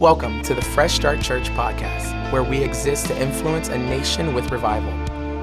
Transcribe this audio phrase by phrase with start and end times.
[0.00, 4.52] Welcome to the Fresh Start Church podcast, where we exist to influence a nation with
[4.52, 4.94] revival.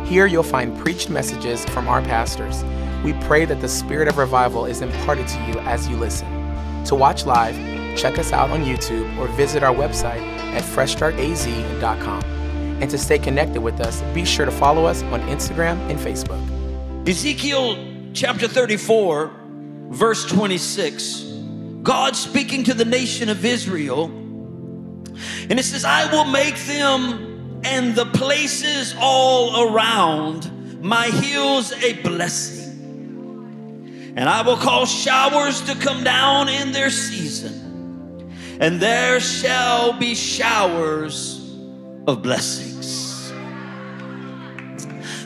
[0.06, 2.64] Here you'll find preached messages from our pastors.
[3.04, 6.30] We pray that the spirit of revival is imparted to you as you listen.
[6.86, 7.58] To watch live,
[7.98, 10.22] check us out on YouTube or visit our website
[10.54, 12.24] at freshstartaz.com.
[12.24, 16.40] And to stay connected with us, be sure to follow us on Instagram and Facebook.
[17.06, 17.78] Ezekiel
[18.14, 19.34] chapter 34,
[19.90, 21.24] verse 26.
[21.84, 24.22] God speaking to the nation of Israel
[25.50, 31.94] and it says, I will make them and the places all around my hills a
[32.04, 32.64] blessing.
[34.16, 38.32] And I will cause showers to come down in their season,
[38.62, 41.54] and there shall be showers
[42.08, 43.34] of blessings.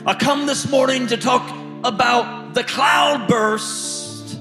[0.06, 1.48] I come this morning to talk
[1.84, 4.40] about the cloudburst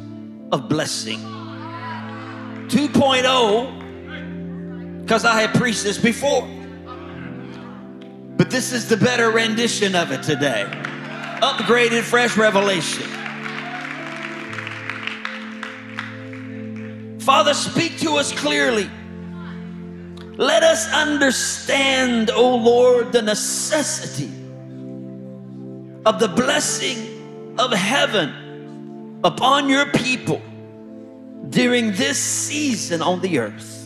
[0.52, 1.20] of blessing.
[2.70, 3.79] 2.0
[5.10, 6.48] because I had preached this before.
[8.38, 10.68] But this is the better rendition of it today.
[11.42, 13.10] Upgraded, fresh revelation.
[17.22, 18.88] Father, speak to us clearly.
[20.38, 24.32] Let us understand, O oh Lord, the necessity
[26.06, 30.40] of the blessing of heaven upon your people
[31.50, 33.79] during this season on the earth.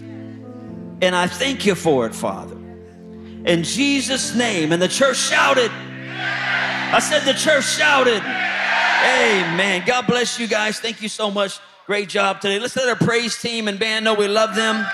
[1.03, 2.55] And I thank you for it, Father.
[2.55, 4.71] In Jesus' name.
[4.71, 5.69] And the church shouted.
[5.69, 8.23] I said, the church shouted.
[8.23, 9.83] Amen.
[9.85, 10.79] God bless you guys.
[10.79, 11.59] Thank you so much.
[11.87, 12.57] Great job today.
[12.57, 14.87] Let's let our praise team and band know we love them.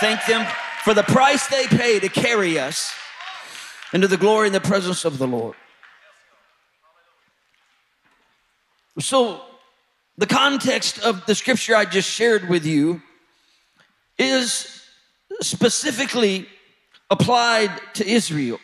[0.00, 0.44] Thank them
[0.82, 2.92] for the price they pay to carry us
[3.92, 5.54] into the glory and the presence of the Lord.
[8.98, 9.42] So,
[10.18, 13.00] the context of the scripture I just shared with you
[14.18, 14.85] is
[15.40, 16.48] specifically
[17.10, 18.58] applied to Israel.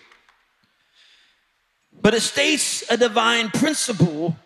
[2.01, 4.37] But it states a divine principle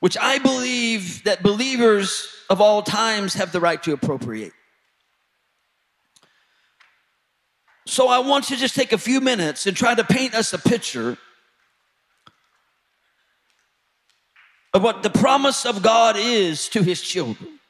[0.00, 4.52] which I believe that believers of all times have the right to appropriate.
[7.86, 10.58] So I want to just take a few minutes and try to paint us a
[10.58, 11.18] picture
[14.74, 17.60] of what the promise of God is to his children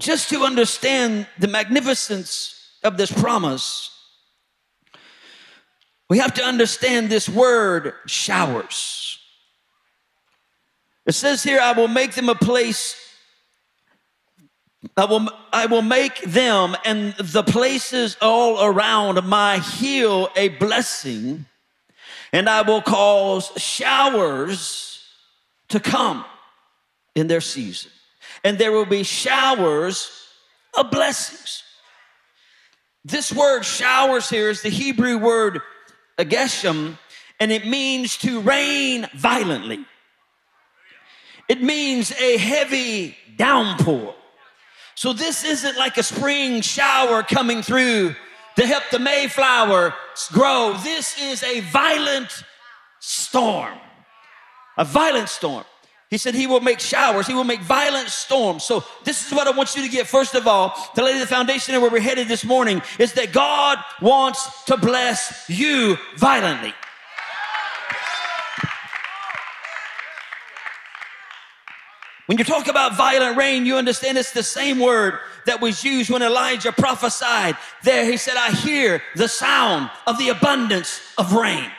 [0.00, 3.90] just to understand the magnificence of this promise,
[6.08, 9.18] we have to understand this word showers.
[11.06, 12.96] It says here, I will make them a place,
[14.96, 21.44] I will, I will make them and the places all around my hill a blessing,
[22.32, 25.04] and I will cause showers
[25.68, 26.24] to come
[27.14, 27.90] in their season
[28.44, 30.10] and there will be showers
[30.76, 31.62] of blessings.
[33.04, 35.60] This word showers here is the Hebrew word
[36.18, 36.98] ageshem,
[37.38, 39.84] and it means to rain violently.
[41.48, 44.14] It means a heavy downpour.
[44.94, 48.14] So this isn't like a spring shower coming through
[48.56, 49.94] to help the Mayflower
[50.30, 50.76] grow.
[50.84, 52.44] This is a violent
[53.00, 53.78] storm.
[54.76, 55.64] A violent storm.
[56.10, 58.64] He said he will make showers, he will make violent storms.
[58.64, 61.26] So, this is what I want you to get first of all to lay the
[61.26, 66.74] foundation of where we're headed this morning is that God wants to bless you violently.
[72.26, 76.10] When you talk about violent rain, you understand it's the same word that was used
[76.10, 77.56] when Elijah prophesied.
[77.82, 81.70] There, he said, I hear the sound of the abundance of rain.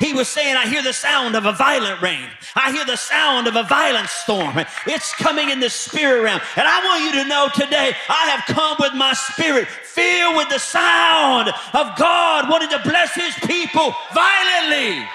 [0.00, 2.28] He was saying, I hear the sound of a violent rain.
[2.54, 4.58] I hear the sound of a violent storm.
[4.86, 6.40] It's coming in the spirit realm.
[6.56, 10.48] And I want you to know today, I have come with my spirit filled with
[10.48, 15.06] the sound of God wanting to bless his people violently.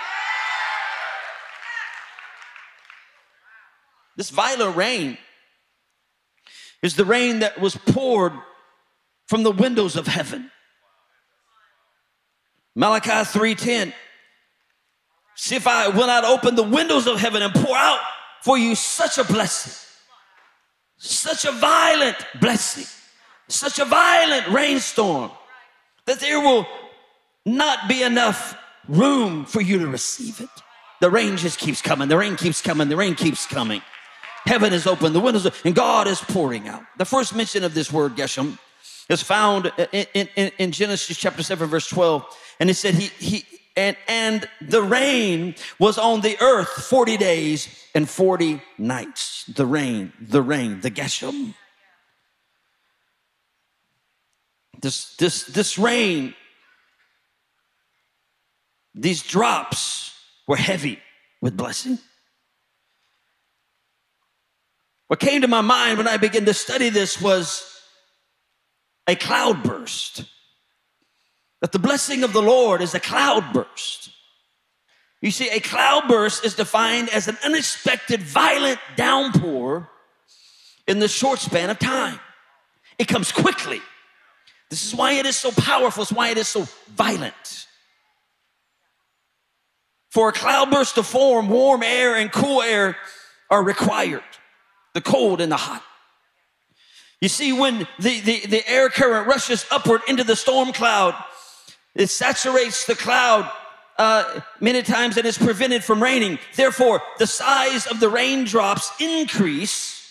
[4.17, 5.17] This violent rain
[6.81, 8.33] is the rain that was poured
[9.27, 10.51] from the windows of heaven.
[12.75, 13.93] Malachi 3:10
[15.35, 17.99] See if I will not open the windows of heaven and pour out
[18.41, 19.73] for you such a blessing,
[20.97, 22.85] such a violent blessing,
[23.47, 25.31] such a violent rainstorm
[26.05, 26.67] that there will
[27.45, 28.57] not be enough
[28.87, 30.49] room for you to receive it.
[30.99, 33.81] The rain just keeps coming, the rain keeps coming, the rain keeps coming.
[34.45, 36.83] Heaven is open, the windows, are, and God is pouring out.
[36.97, 38.57] The first mention of this word, Geshem,
[39.07, 42.25] is found in, in, in Genesis chapter 7, verse 12.
[42.59, 43.45] And it said, he, he,
[43.75, 49.45] and, and the rain was on the earth 40 days and 40 nights.
[49.45, 51.53] The rain, the rain, the Geshem.
[54.81, 56.33] This, this, this rain,
[58.95, 60.13] these drops
[60.47, 60.99] were heavy
[61.39, 61.99] with blessing.
[65.07, 67.67] What came to my mind when I began to study this was
[69.07, 70.25] a cloudburst.
[71.61, 74.09] That the blessing of the Lord is a cloudburst.
[75.21, 79.87] You see, a cloudburst is defined as an unexpected violent downpour
[80.87, 82.19] in the short span of time.
[82.97, 83.81] It comes quickly.
[84.71, 87.67] This is why it is so powerful, it's why it is so violent.
[90.09, 92.97] For a cloudburst to form, warm air and cool air
[93.49, 94.23] are required
[94.93, 95.83] the cold and the hot.
[97.21, 101.15] You see, when the, the, the air current rushes upward into the storm cloud,
[101.95, 103.51] it saturates the cloud
[103.97, 106.39] uh, many times and is prevented from raining.
[106.55, 110.01] Therefore, the size of the raindrops increase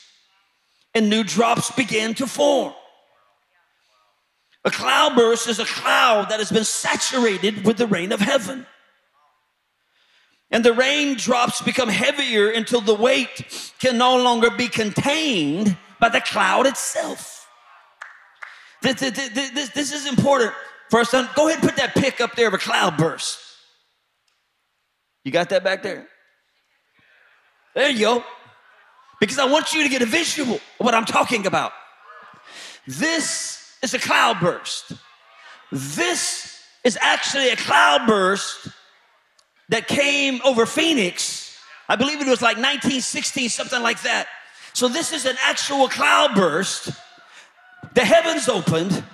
[0.94, 2.74] and new drops begin to form.
[4.64, 8.66] A cloudburst is a cloud that has been saturated with the rain of heaven.
[10.50, 16.20] And the raindrops become heavier until the weight can no longer be contained by the
[16.20, 17.48] cloud itself.
[18.82, 20.52] This, this, this, this is important.
[20.90, 23.38] First, son, go ahead and put that pick up there of a cloudburst.
[25.24, 26.08] You got that back there?
[27.74, 28.24] There you go.
[29.20, 31.72] Because I want you to get a visual of what I'm talking about.
[32.86, 34.92] This is a cloudburst.
[35.70, 38.68] This is actually a cloudburst
[39.68, 41.56] that came over Phoenix.
[41.88, 44.26] I believe it was like 1916, something like that.
[44.72, 46.90] So this is an actual cloudburst.
[47.94, 49.04] The heavens opened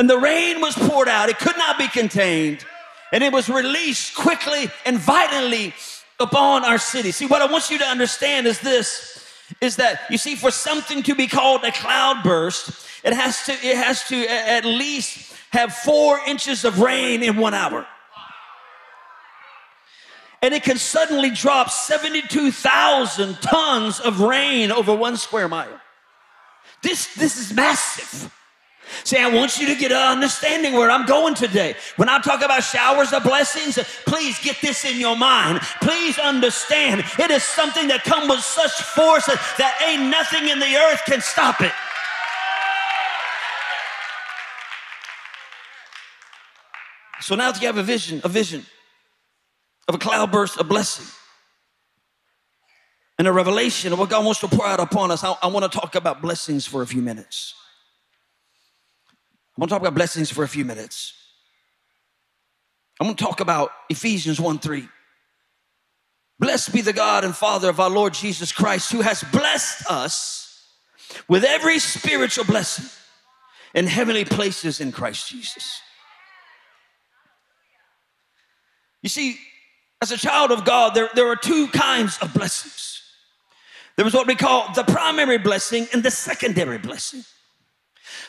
[0.00, 1.28] and the rain was poured out.
[1.28, 2.64] It could not be contained
[3.12, 5.74] and it was released quickly and violently
[6.18, 7.10] upon our city.
[7.10, 9.26] See, what I want you to understand is this
[9.60, 13.76] is that you see for something to be called a cloudburst, it has to it
[13.76, 17.86] has to at least have 4 inches of rain in 1 hour
[20.40, 25.78] and it can suddenly drop 72,000 tons of rain over one square mile.
[26.80, 28.32] This, this is massive.
[29.04, 31.74] See, I want you to get an understanding where I'm going today.
[31.96, 35.60] When I talk about showers of blessings, please get this in your mind.
[35.80, 40.76] Please understand it is something that comes with such force that ain't nothing in the
[40.76, 41.72] earth can stop it.
[47.20, 48.66] So now that you have a vision, a vision
[49.88, 51.06] of a cloudburst of blessing
[53.18, 55.22] and a revelation of what God wants to pour out upon us.
[55.22, 57.54] I, I want to talk about blessings for a few minutes.
[59.56, 61.14] I want to talk about blessings for a few minutes.
[63.00, 64.88] I'm going to talk about Ephesians 1 3.
[66.38, 70.68] Blessed be the God and Father of our Lord Jesus Christ, who has blessed us
[71.28, 72.86] with every spiritual blessing
[73.74, 75.80] in heavenly places in Christ Jesus.
[79.02, 79.38] You see,
[80.02, 83.02] as a child of God, there, there are two kinds of blessings.
[83.96, 87.24] There is what we call the primary blessing and the secondary blessing.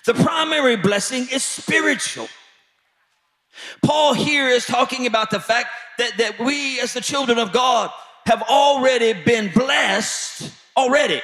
[0.06, 2.28] The primary blessing is spiritual.
[3.84, 7.92] Paul here is talking about the fact that, that we, as the children of God,
[8.26, 11.22] have already been blessed already.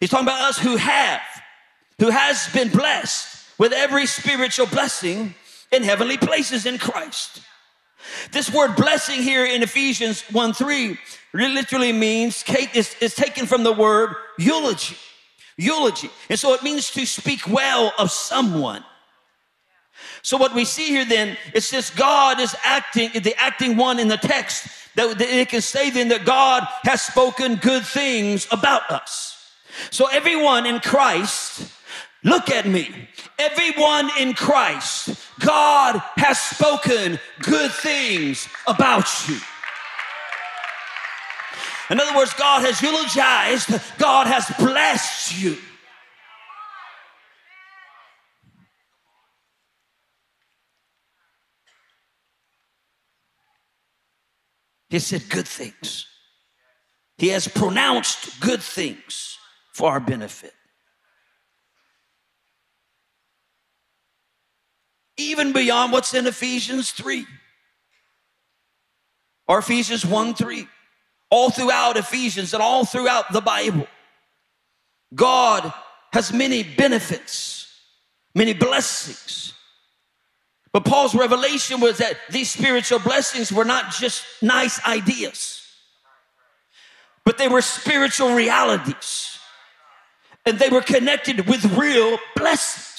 [0.00, 1.20] He's talking about us who have,
[1.98, 5.34] who has been blessed with every spiritual blessing
[5.72, 7.40] in heavenly places in Christ.
[8.30, 10.98] This word blessing here in Ephesians 1 3
[11.32, 12.44] literally means,
[12.74, 14.96] is, is taken from the word eulogy.
[15.56, 16.10] Eulogy.
[16.28, 18.84] And so it means to speak well of someone.
[20.22, 24.08] So what we see here then is this God is acting, the acting one in
[24.08, 29.52] the text, that, it can say then that God has spoken good things about us.
[29.90, 31.70] So everyone in Christ
[32.26, 33.08] Look at me.
[33.38, 39.38] Everyone in Christ, God has spoken good things about you.
[41.90, 45.56] In other words, God has eulogized, God has blessed you.
[54.88, 56.06] He said good things.
[57.18, 59.36] He has pronounced good things
[59.72, 60.52] for our benefit.
[65.16, 67.26] even beyond what's in Ephesians 3
[69.48, 70.68] or Ephesians 1 3.
[71.30, 73.86] All throughout Ephesians and all throughout the Bible,
[75.14, 75.72] God
[76.12, 77.68] has many benefits,
[78.34, 79.52] many blessings.
[80.72, 85.62] But Paul's revelation was that these spiritual blessings were not just nice ideas,
[87.24, 89.38] but they were spiritual realities.
[90.44, 92.95] And they were connected with real blessings.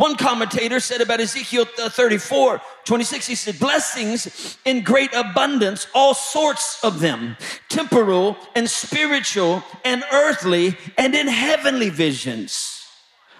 [0.00, 6.14] One commentator said about Ezekiel uh, 34, 26, he said, blessings in great abundance, all
[6.14, 7.36] sorts of them,
[7.68, 12.82] temporal and spiritual and earthly and in heavenly visions,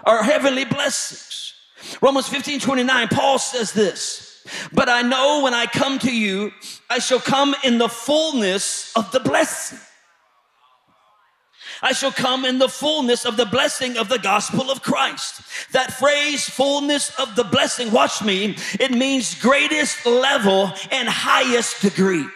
[0.05, 1.55] are heavenly blessings.
[2.03, 6.53] Romans 15, 29, Paul says this, but I know when I come to you,
[6.91, 9.79] I shall come in the fullness of the blessing.
[11.83, 15.41] I shall come in the fullness of the blessing of the gospel of Christ.
[15.73, 22.27] That phrase, fullness of the blessing, watch me, it means greatest level and highest degree.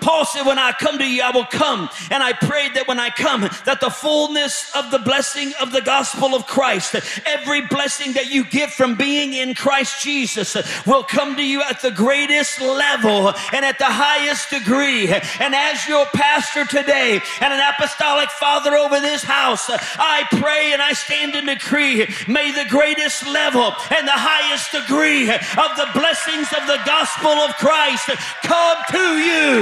[0.00, 1.88] Paul said, When I come to you, I will come.
[2.10, 5.80] And I prayed that when I come, that the fullness of the blessing of the
[5.80, 6.94] gospel of Christ,
[7.26, 10.56] every blessing that you get from being in Christ Jesus,
[10.86, 15.08] will come to you at the greatest level and at the highest degree.
[15.08, 20.82] And as your pastor today and an apostolic father over this house, I pray and
[20.82, 26.48] I stand and decree, may the greatest level and the highest degree of the blessings
[26.54, 28.08] of the gospel of Christ
[28.42, 29.57] come to you.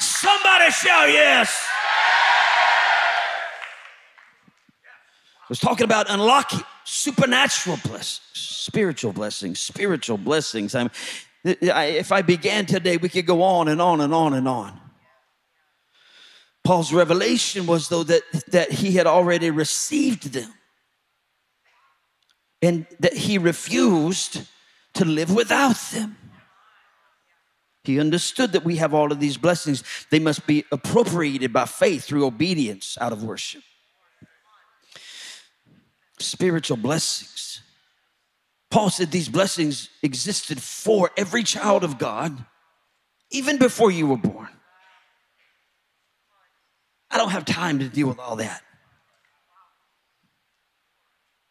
[0.00, 1.68] Somebody shout yes.
[4.84, 10.74] I was talking about unlocking supernatural blessings, spiritual blessings, spiritual blessings.
[10.74, 10.90] I'm,
[11.44, 14.80] if I began today, we could go on and on and on and on.
[16.64, 20.52] Paul's revelation was, though, that, that he had already received them
[22.62, 24.42] and that he refused
[24.94, 26.16] to live without them.
[27.84, 29.82] He understood that we have all of these blessings.
[30.10, 33.62] They must be appropriated by faith through obedience out of worship.
[36.18, 37.60] Spiritual blessings.
[38.70, 42.44] Paul said these blessings existed for every child of God,
[43.30, 44.48] even before you were born.
[47.10, 48.62] I don't have time to deal with all that.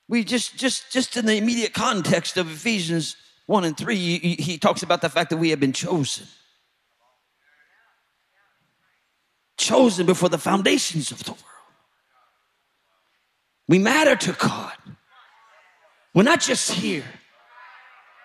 [0.08, 3.16] We just, just, just in the immediate context of Ephesians
[3.48, 6.26] 1 and 3, he, he talks about the fact that we have been chosen.
[9.58, 11.44] Chosen before the foundations of the world.
[13.68, 14.74] We matter to God.
[16.14, 17.06] We're not just here.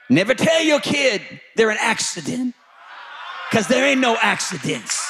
[0.09, 1.23] Never tell your kid
[1.57, 2.55] they're an accident,
[3.51, 5.06] because there ain't no accidents.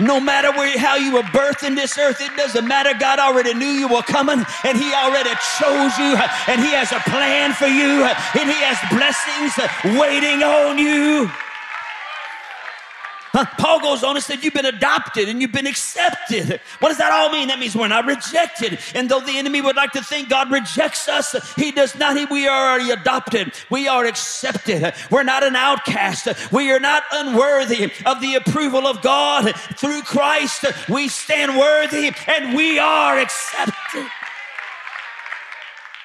[0.00, 2.92] No matter where, how you were birthed in this earth, it doesn't matter.
[2.98, 5.30] God already knew you were coming and He already
[5.60, 6.16] chose you
[6.48, 9.52] and He has a plan for you and He has blessings
[9.98, 11.30] waiting on you.
[13.32, 16.60] Paul goes on and said, You've been adopted and you've been accepted.
[16.80, 17.48] What does that all mean?
[17.48, 18.78] That means we're not rejected.
[18.94, 22.10] And though the enemy would like to think God rejects us, he does not.
[22.30, 23.52] We are already adopted.
[23.70, 24.92] We are accepted.
[25.10, 26.28] We're not an outcast.
[26.52, 29.54] We are not unworthy of the approval of God.
[29.76, 34.06] Through Christ, we stand worthy and we are accepted.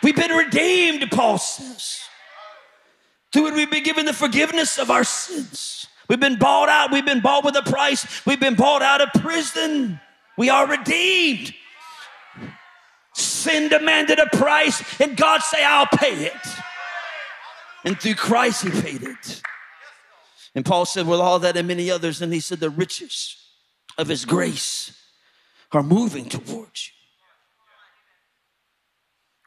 [0.03, 2.01] We've been redeemed, Paul says.
[3.33, 5.84] Through it, we've been given the forgiveness of our sins.
[6.07, 6.91] We've been bought out.
[6.91, 8.25] We've been bought with a price.
[8.25, 9.99] We've been bought out of prison.
[10.37, 11.53] We are redeemed.
[13.13, 16.33] Sin demanded a price, and God say, I'll pay it.
[17.85, 19.41] And through Christ, He paid it.
[20.53, 23.37] And Paul said, with all that and many others, and he said, the riches
[23.97, 24.91] of His grace
[25.71, 26.93] are moving towards you.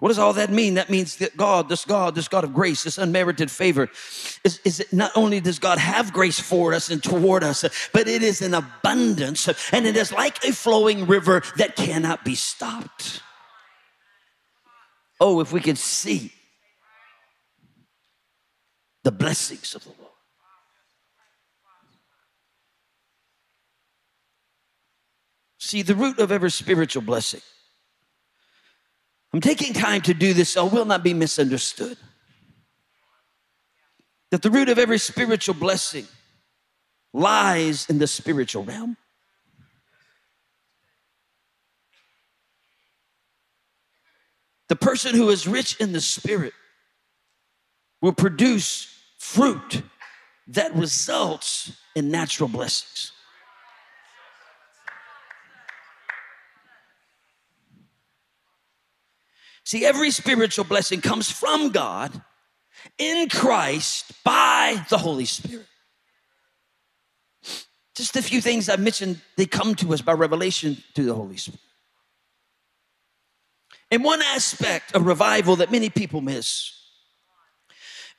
[0.01, 0.75] What does all that mean?
[0.75, 3.91] That means that God, this God, this God of grace, this unmerited favor,
[4.45, 8.23] is, is not only does God have grace for us and toward us, but it
[8.23, 13.23] is in abundance and it is like a flowing river that cannot be stopped.
[15.21, 16.33] Oh, if we could see
[19.03, 20.13] the blessings of the Lord.
[25.59, 27.41] See, the root of every spiritual blessing
[29.33, 31.99] I'm taking time to do this so I will not be misunderstood.
[34.31, 36.07] That the root of every spiritual blessing
[37.13, 38.97] lies in the spiritual realm.
[44.69, 46.53] The person who is rich in the spirit
[48.03, 49.83] will produce fruit
[50.47, 53.13] that results in natural blessings.
[59.69, 62.23] See, every spiritual blessing comes from God
[62.97, 65.67] in Christ by the Holy Spirit.
[67.95, 71.37] Just a few things I mentioned, they come to us by revelation through the Holy
[71.37, 71.61] Spirit.
[73.91, 76.73] And one aspect of revival that many people miss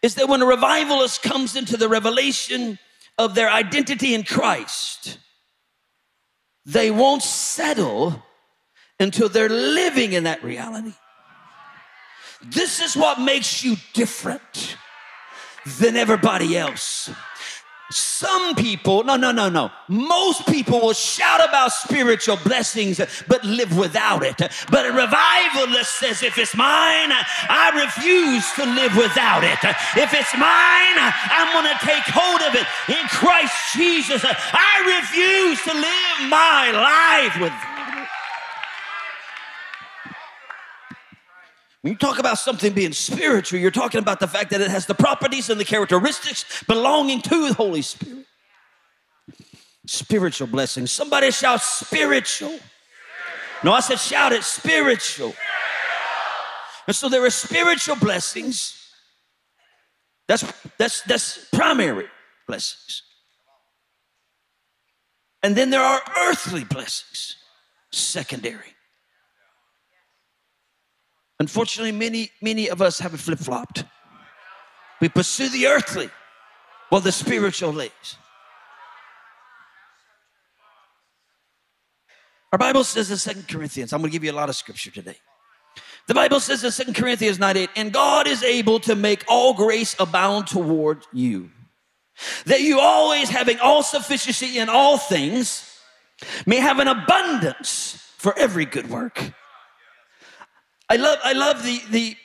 [0.03, 2.77] is that when a revivalist comes into the revelation
[3.18, 5.18] of their identity in Christ,
[6.63, 8.24] they won't settle
[9.00, 10.94] until they're living in that reality.
[12.41, 14.77] This is what makes you different
[15.79, 17.10] than everybody else.
[17.91, 19.72] Some people, no, no, no, no.
[19.88, 24.38] Most people will shout about spiritual blessings, but live without it.
[24.69, 29.58] But a revivalist says, if it's mine, I refuse to live without it.
[29.98, 30.98] If it's mine,
[31.34, 34.22] I'm going to take hold of it in Christ Jesus.
[34.24, 37.53] I refuse to live my life with
[41.81, 44.86] When you talk about something being spiritual, you're talking about the fact that it has
[44.86, 48.25] the properties and the characteristics belonging to the Holy Spirit.
[49.86, 50.91] Spiritual blessings.
[50.91, 52.59] Somebody shout spiritual.
[53.63, 55.33] No, I said shout it spiritual.
[56.86, 58.75] And so there are spiritual blessings.
[60.27, 60.43] That's
[60.77, 62.07] that's that's primary
[62.48, 63.03] blessings.
[65.41, 67.38] And then there are earthly blessings,
[67.91, 68.75] secondary.
[71.39, 73.86] Unfortunately, many, many of us have flip flopped.
[75.00, 76.10] We pursue the earthly
[76.89, 78.17] while the spiritual lays.
[82.51, 84.91] Our Bible says in Second Corinthians, I'm going to give you a lot of scripture
[84.91, 85.17] today.
[86.08, 89.53] The Bible says in Second Corinthians 9 8, and God is able to make all
[89.53, 91.51] grace abound toward you,
[92.46, 95.79] that you always having all sufficiency in all things
[96.48, 99.31] may have an abundance for every good work.
[100.89, 102.15] I love, I love the, the,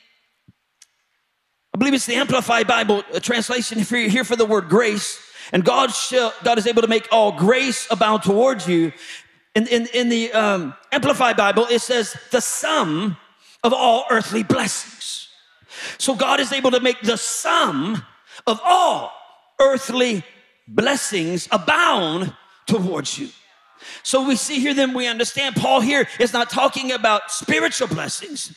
[1.75, 5.21] I believe it's the Amplified Bible translation If you're here for the word grace.
[5.53, 8.93] And God, shall, God is able to make all grace abound towards you.
[9.55, 13.19] In, in, in the um, Amplified Bible, it says the sum
[13.63, 15.29] of all earthly blessings.
[15.99, 18.03] So God is able to make the sum
[18.47, 19.13] of all
[19.61, 20.25] earthly
[20.67, 22.35] blessings abound
[22.67, 23.29] towards you.
[24.03, 28.55] So we see here, then we understand Paul here is not talking about spiritual blessings.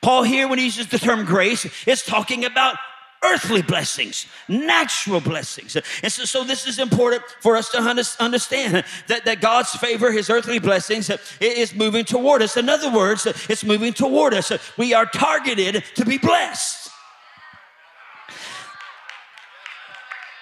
[0.00, 2.76] Paul here, when he uses the term grace, is talking about
[3.24, 5.76] earthly blessings, natural blessings.
[6.02, 10.30] And so, so this is important for us to understand that, that God's favor, his
[10.30, 12.56] earthly blessings, is moving toward us.
[12.56, 14.52] In other words, it's moving toward us.
[14.76, 16.85] We are targeted to be blessed.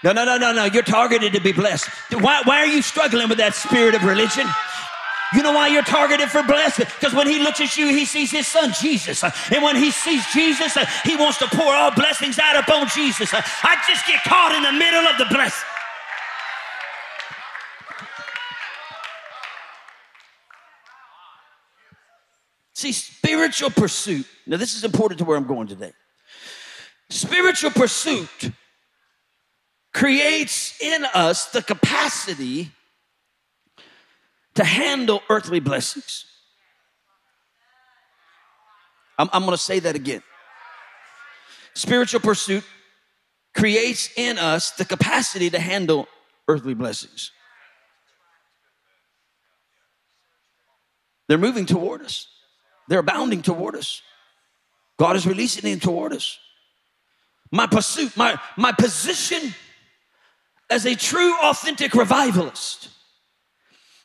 [0.04, 0.64] No, no, no, no, no.
[0.66, 1.88] You're targeted to be blessed.
[2.12, 4.46] Why, why are you struggling with that spirit of religion?
[5.32, 6.84] You know why you're targeted for blessing?
[7.00, 9.24] Because when he looks at you, he sees his son Jesus.
[9.24, 13.32] And when he sees Jesus, he wants to pour all blessings out upon Jesus.
[13.32, 15.68] I just get caught in the middle of the blessing.
[22.74, 24.26] See, spiritual pursuit.
[24.46, 25.92] Now, this is important to where I'm going today.
[27.08, 28.52] Spiritual pursuit
[29.94, 32.70] creates in us the capacity
[34.54, 36.26] to handle earthly blessings.
[39.18, 40.22] I'm, I'm going to say that again.
[41.74, 42.64] Spiritual pursuit
[43.54, 46.08] creates in us the capacity to handle
[46.48, 47.30] earthly blessings.
[51.28, 52.28] They're moving toward us,
[52.88, 54.02] they're abounding toward us.
[54.96, 56.38] God is releasing them toward us.
[57.50, 59.54] My pursuit, my, my position
[60.70, 62.88] as a true, authentic revivalist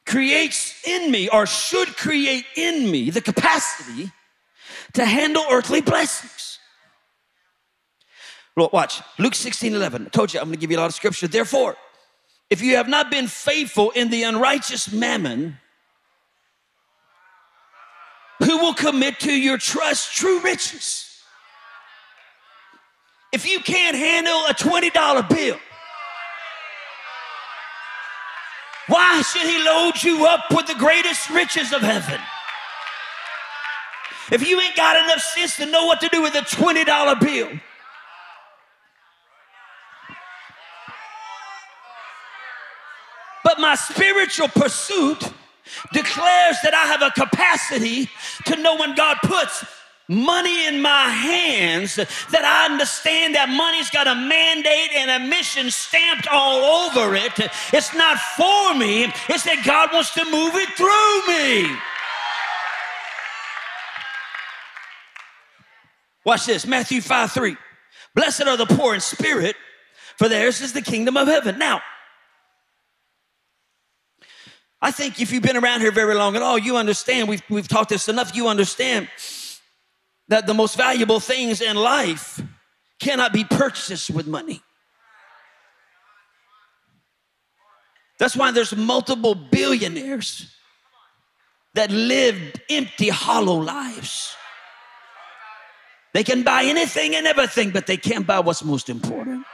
[0.06, 4.12] creates in me, or should create in me, the capacity
[4.94, 6.58] to handle earthly blessings.
[8.58, 10.08] Well, watch Luke 16 11.
[10.08, 11.28] I told you I'm going to give you a lot of scripture.
[11.28, 11.78] Therefore,
[12.50, 15.58] if you have not been faithful in the unrighteous mammon,
[18.40, 21.06] who will commit to your trust true riches?
[23.32, 25.60] If you can't handle a $20 bill,
[28.90, 32.20] Why should he load you up with the greatest riches of heaven?
[34.32, 37.50] If you ain't got enough sense to know what to do with a $20 bill,
[43.44, 45.22] but my spiritual pursuit
[45.94, 48.10] declares that I have a capacity
[48.46, 49.66] to know when God puts
[50.10, 52.08] money in my hands that
[52.44, 57.40] I understand that money's got a mandate and a mission stamped all over it.
[57.72, 61.80] It's not for me, it's that God wants to move it through me.
[66.26, 67.56] Watch this Matthew 5 3.
[68.16, 69.56] Blessed are the poor in spirit,
[70.18, 71.60] for theirs is the kingdom of heaven.
[71.60, 71.82] Now,
[74.82, 77.68] I think if you've been around here very long at all, you understand, we've, we've
[77.68, 79.08] talked this enough, you understand
[80.30, 82.42] that the most valuable things in life
[83.00, 84.62] cannot be purchased with money.
[88.20, 90.54] That's why there's multiple billionaires
[91.74, 94.36] that lived empty, hollow lives.
[96.14, 99.46] They can buy anything and everything, but they can't buy what's most important.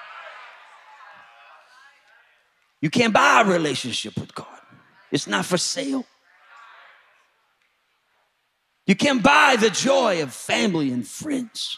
[2.82, 4.60] You can't buy a relationship with God,
[5.12, 6.06] it's not for sale.
[8.88, 11.78] You can't buy the joy of family and friends.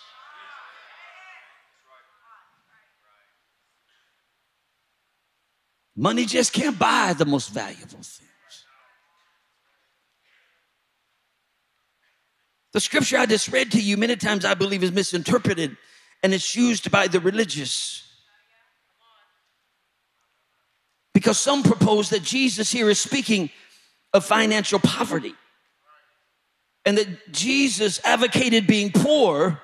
[5.96, 8.22] Money just can't buy the most valuable things.
[12.74, 15.76] The scripture I just read to you, many times I believe, is misinterpreted
[16.22, 18.04] and it's used by the religious.
[21.14, 23.50] Because some propose that Jesus here is speaking
[24.14, 25.34] of financial poverty
[26.88, 29.62] and that Jesus advocated being poor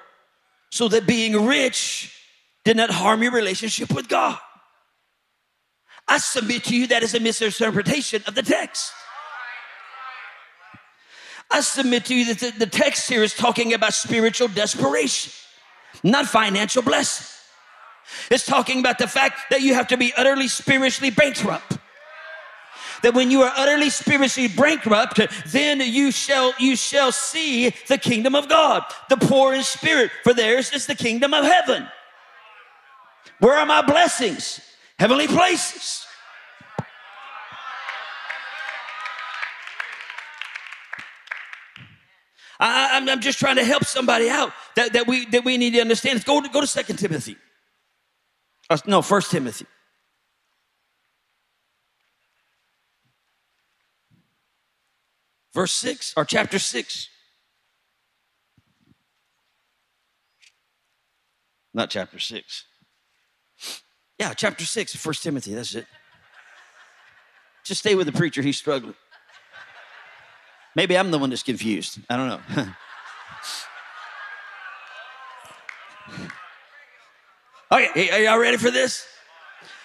[0.71, 2.13] so that being rich
[2.65, 4.37] did not harm your relationship with God.
[6.05, 8.91] I submit to you that is a misinterpretation of the text.
[11.49, 15.31] I submit to you that the, text here is talking about spiritual desperation,
[16.03, 17.25] not financial blessing.
[18.29, 21.77] It's talking about the fact that you have to be utterly spiritually bankrupt.
[23.03, 28.33] That when you are utterly spiritually bankrupt, then you shall you shall see the kingdom
[28.33, 28.83] of God.
[29.09, 31.87] The poor in spirit, for theirs is the kingdom of heaven.
[33.39, 34.61] Where are my blessings?
[34.97, 36.05] Heavenly places.
[42.59, 45.81] I, am just trying to help somebody out that, that, we, that we need to
[45.81, 46.23] understand.
[46.23, 47.35] Go to, go to 2 Timothy.
[48.69, 49.65] Uh, no, First Timothy.
[55.53, 57.09] Verse 6, or chapter 6.
[61.73, 62.65] Not chapter 6.
[64.19, 65.85] Yeah, chapter 6 of First Timothy, that's it.
[67.63, 68.95] Just stay with the preacher, he's struggling.
[70.75, 71.99] Maybe I'm the one that's confused.
[72.09, 72.39] I don't know.
[77.71, 79.05] okay, are y'all ready for this?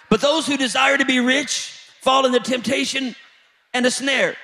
[0.09, 3.15] But those who desire to be rich fall into temptation
[3.73, 4.35] and a snare,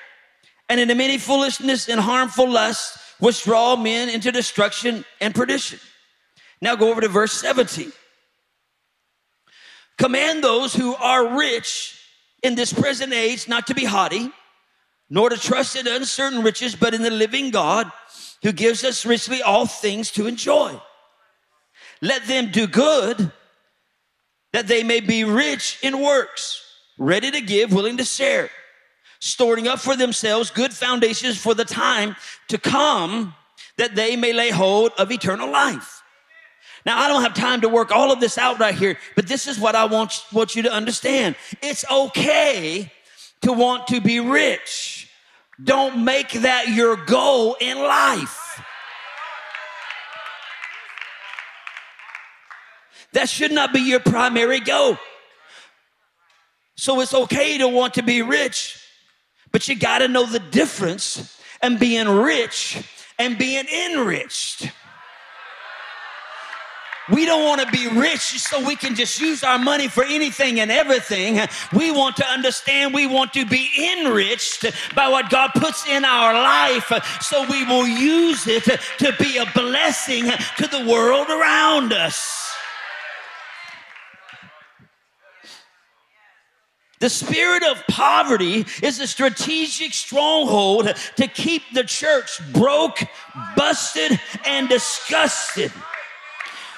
[0.70, 5.80] and into many foolishness and harmful lusts, which draw men into destruction and perdition.
[6.62, 7.92] Now go over to verse 17.
[9.98, 12.00] Command those who are rich
[12.44, 14.32] in this present age not to be haughty
[15.10, 17.92] nor to trust in uncertain riches, but in the living God
[18.42, 20.80] who gives us richly all things to enjoy.
[22.02, 23.32] Let them do good
[24.54, 26.62] that they may be rich in works,
[26.98, 28.50] ready to give, willing to share,
[29.26, 32.16] storing up for themselves good foundations for the time
[32.48, 33.34] to come
[33.78, 36.04] that they may lay hold of eternal life.
[36.86, 39.48] Now, I don't have time to work all of this out right here, but this
[39.48, 41.36] is what I want, want you to understand.
[41.64, 42.92] It's okay
[43.42, 45.10] to want to be rich.
[45.64, 48.62] Don't make that your goal in life.
[53.14, 54.98] That should not be your primary goal.
[56.76, 58.85] So it's okay to want to be rich,
[59.56, 62.78] but you got to know the difference and being rich
[63.18, 64.70] and being enriched.
[67.10, 70.60] We don't want to be rich so we can just use our money for anything
[70.60, 71.40] and everything.
[71.72, 76.34] We want to understand we want to be enriched by what God puts in our
[76.34, 76.92] life
[77.22, 78.66] so we will use it
[78.98, 80.26] to be a blessing
[80.58, 82.35] to the world around us.
[87.06, 92.98] The spirit of poverty is a strategic stronghold to keep the church broke,
[93.56, 95.72] busted, and disgusted.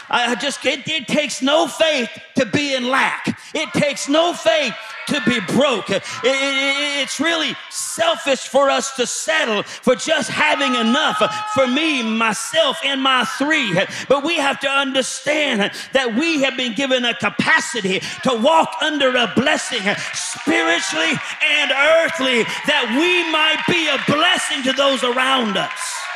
[0.10, 3.38] I just, it, it takes no faith to be in lack.
[3.54, 4.74] It takes no faith
[5.08, 5.89] to be broke.
[5.89, 11.17] It, it, it's really selfish for us to settle for just having enough
[11.54, 13.74] for me, myself, and my three.
[14.08, 19.15] But we have to understand that we have been given a capacity to walk under
[19.15, 19.82] a blessing
[20.13, 26.07] spiritually and earthly that we might be a blessing to those around us.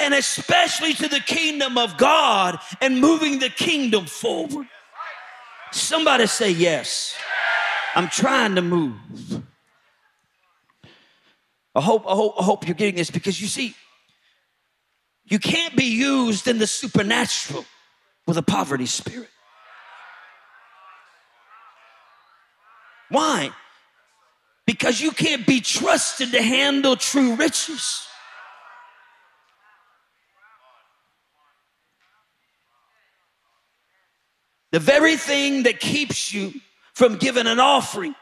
[0.00, 4.66] And especially to the kingdom of God and moving the kingdom forward.
[5.72, 7.14] Somebody say yes.
[7.94, 9.42] I'm trying to move.
[11.74, 13.74] I hope, I hope, I hope you're getting this because you see,
[15.24, 17.64] you can't be used in the supernatural
[18.26, 19.28] with a poverty spirit.
[23.10, 23.50] Why?
[24.66, 28.07] Because you can't be trusted to handle true riches.
[34.72, 36.52] The very thing that keeps you
[36.94, 38.14] from giving an offering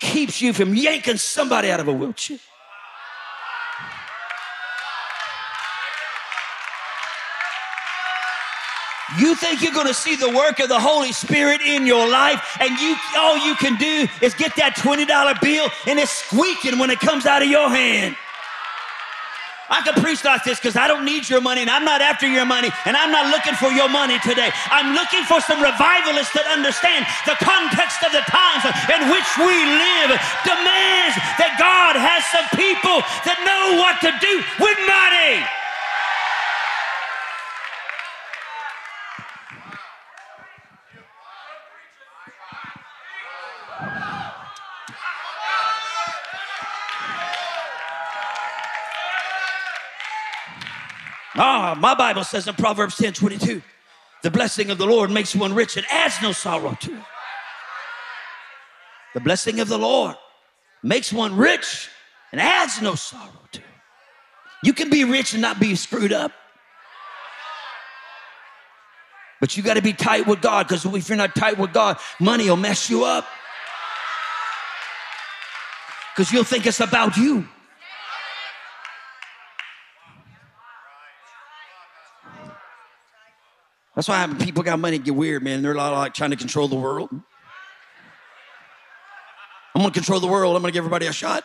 [0.00, 2.38] keeps you from yanking somebody out of a wheelchair.
[9.18, 12.56] You think you're going to see the work of the Holy Spirit in your life,
[12.60, 16.90] and you all you can do is get that $20 bill and it's squeaking when
[16.90, 18.16] it comes out of your hand.
[19.68, 22.28] I can preach like this because I don't need your money and I'm not after
[22.28, 24.52] your money and I'm not looking for your money today.
[24.68, 29.56] I'm looking for some revivalists that understand the context of the times in which we
[29.64, 30.12] live
[30.44, 35.63] demands that God has some people that know what to do with money.
[51.36, 53.62] Ah, my Bible says in Proverbs 10 22,
[54.22, 57.04] the blessing of the Lord makes one rich and adds no sorrow to it.
[59.14, 60.16] The blessing of the Lord
[60.82, 61.88] makes one rich
[62.32, 63.64] and adds no sorrow to it.
[64.62, 66.32] You can be rich and not be screwed up.
[69.40, 71.98] But you got to be tight with God because if you're not tight with God,
[72.18, 73.26] money will mess you up.
[76.14, 77.46] Because you'll think it's about you.
[83.94, 85.62] That's why people got money get weird, man.
[85.62, 87.10] They're a lot like trying to control the world.
[89.74, 90.56] I'm gonna control the world.
[90.56, 91.44] I'm gonna give everybody a shot.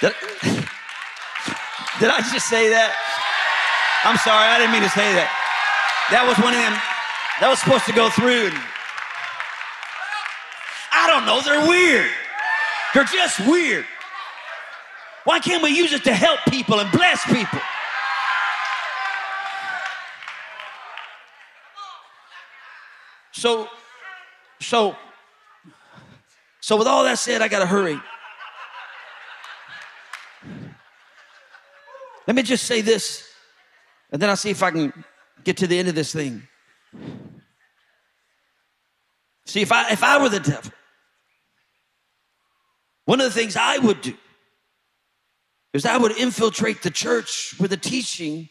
[0.00, 0.14] Did,
[1.98, 2.94] did I just say that?
[4.04, 5.26] I'm sorry, I didn't mean to say that.
[6.10, 6.74] That was one of them.
[7.40, 8.50] That was supposed to go through.
[8.54, 8.58] And
[10.92, 12.10] I don't know, they're weird.
[12.98, 13.86] They're just weird.
[15.22, 17.60] Why can't we use it to help people and bless people?
[23.30, 23.68] So,
[24.60, 24.96] so,
[26.58, 28.00] so with all that said, I gotta hurry.
[32.26, 33.30] Let me just say this,
[34.10, 35.04] and then I'll see if I can
[35.44, 36.42] get to the end of this thing.
[39.46, 40.72] See, if I if I were the devil,
[43.08, 44.12] one of the things I would do
[45.72, 48.50] is I would infiltrate the church with a teaching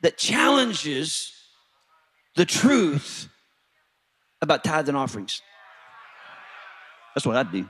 [0.00, 1.32] that challenges
[2.36, 3.28] the truth
[4.40, 5.42] about tithes and offerings.
[7.16, 7.68] That's what I'd do.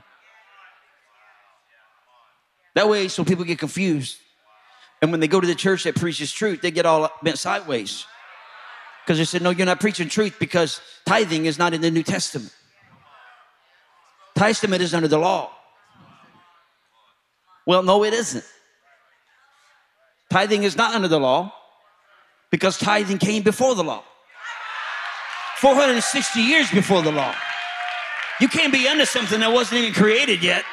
[2.75, 4.17] That way, so people get confused.
[5.01, 8.05] And when they go to the church that preaches truth, they get all bent sideways.
[9.03, 12.03] Because they said, No, you're not preaching truth because tithing is not in the New
[12.03, 12.53] Testament.
[14.35, 15.54] Testament is under the law.
[17.65, 18.43] Well, no, it isn't.
[20.29, 21.53] Tithing is not under the law
[22.51, 24.03] because tithing came before the law.
[25.57, 27.33] 460 years before the law.
[28.39, 30.63] You can't be under something that wasn't even created yet.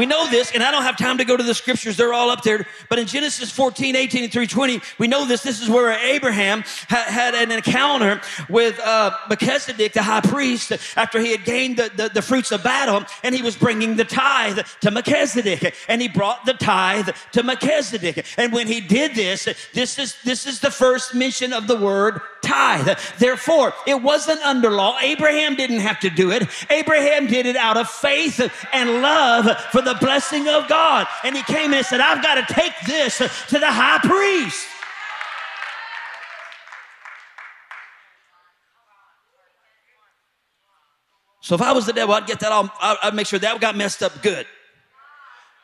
[0.00, 2.30] We know this, and I don't have time to go to the scriptures, they're all
[2.30, 2.66] up there.
[2.88, 5.42] But in Genesis 14, 18 through 20, we know this.
[5.42, 11.20] This is where Abraham ha- had an encounter with uh, Melchizedek, the high priest, after
[11.20, 14.60] he had gained the, the, the fruits of battle, and he was bringing the tithe
[14.80, 15.74] to Melchizedek.
[15.86, 18.24] And he brought the tithe to Melchizedek.
[18.38, 22.22] And when he did this, this is, this is the first mention of the word
[22.40, 22.98] tithe.
[23.18, 24.98] Therefore, it wasn't under law.
[25.02, 26.48] Abraham didn't have to do it.
[26.70, 28.40] Abraham did it out of faith
[28.72, 31.06] and love for the the blessing of God.
[31.24, 34.66] And he came and said, I've got to take this to the high priest.
[41.42, 43.76] So if I was the devil, I'd get that all, I'd make sure that got
[43.76, 44.46] messed up good.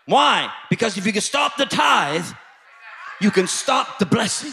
[0.06, 0.50] Why?
[0.70, 2.26] Because if you can stop the tithe,
[3.20, 4.52] you can stop the blessing.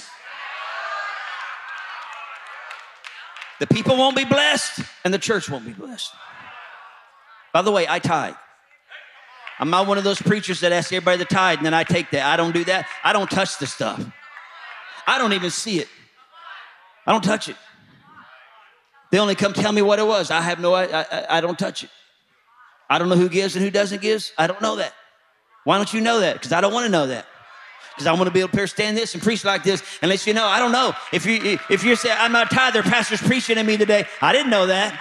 [3.60, 6.12] The people won't be blessed, and the church won't be blessed.
[7.54, 8.36] By the way, I tithe.
[9.64, 12.10] I'm not one of those preachers that asks everybody to tithe and then I take
[12.10, 12.26] that.
[12.26, 12.86] I don't do that.
[13.02, 14.06] I don't touch the stuff.
[15.08, 15.88] I don't even see it.
[17.08, 17.56] I don't touch it.
[19.10, 20.32] They only come tell me what it was.
[20.32, 21.90] I have no, I, I, I don't touch it.
[22.90, 24.30] I don't know who gives and who doesn't give.
[24.38, 24.94] I don't know that.
[25.64, 26.34] Why don't you know that?
[26.34, 27.26] Because I don't want to know that.
[27.96, 30.28] Because I want to be able to stand this and preach like this and let
[30.28, 30.46] you know.
[30.46, 30.92] I don't know.
[31.14, 34.08] If you if you're saying I'm not a tither, pastor's preaching to me today.
[34.22, 35.00] I didn't know that.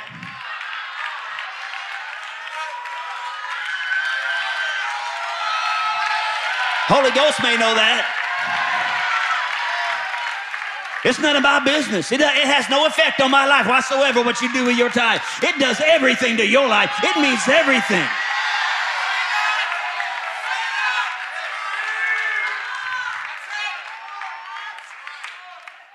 [6.87, 8.23] Holy Ghost may know that.
[11.05, 12.13] It's none of my business.
[12.13, 15.21] It, it has no effect on my life whatsoever what you do with your tithe.
[15.43, 18.07] It does everything to your life, it means everything.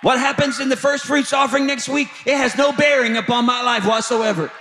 [0.01, 3.61] What happens in the first fruits offering next week, it has no bearing upon my
[3.61, 4.51] life whatsoever.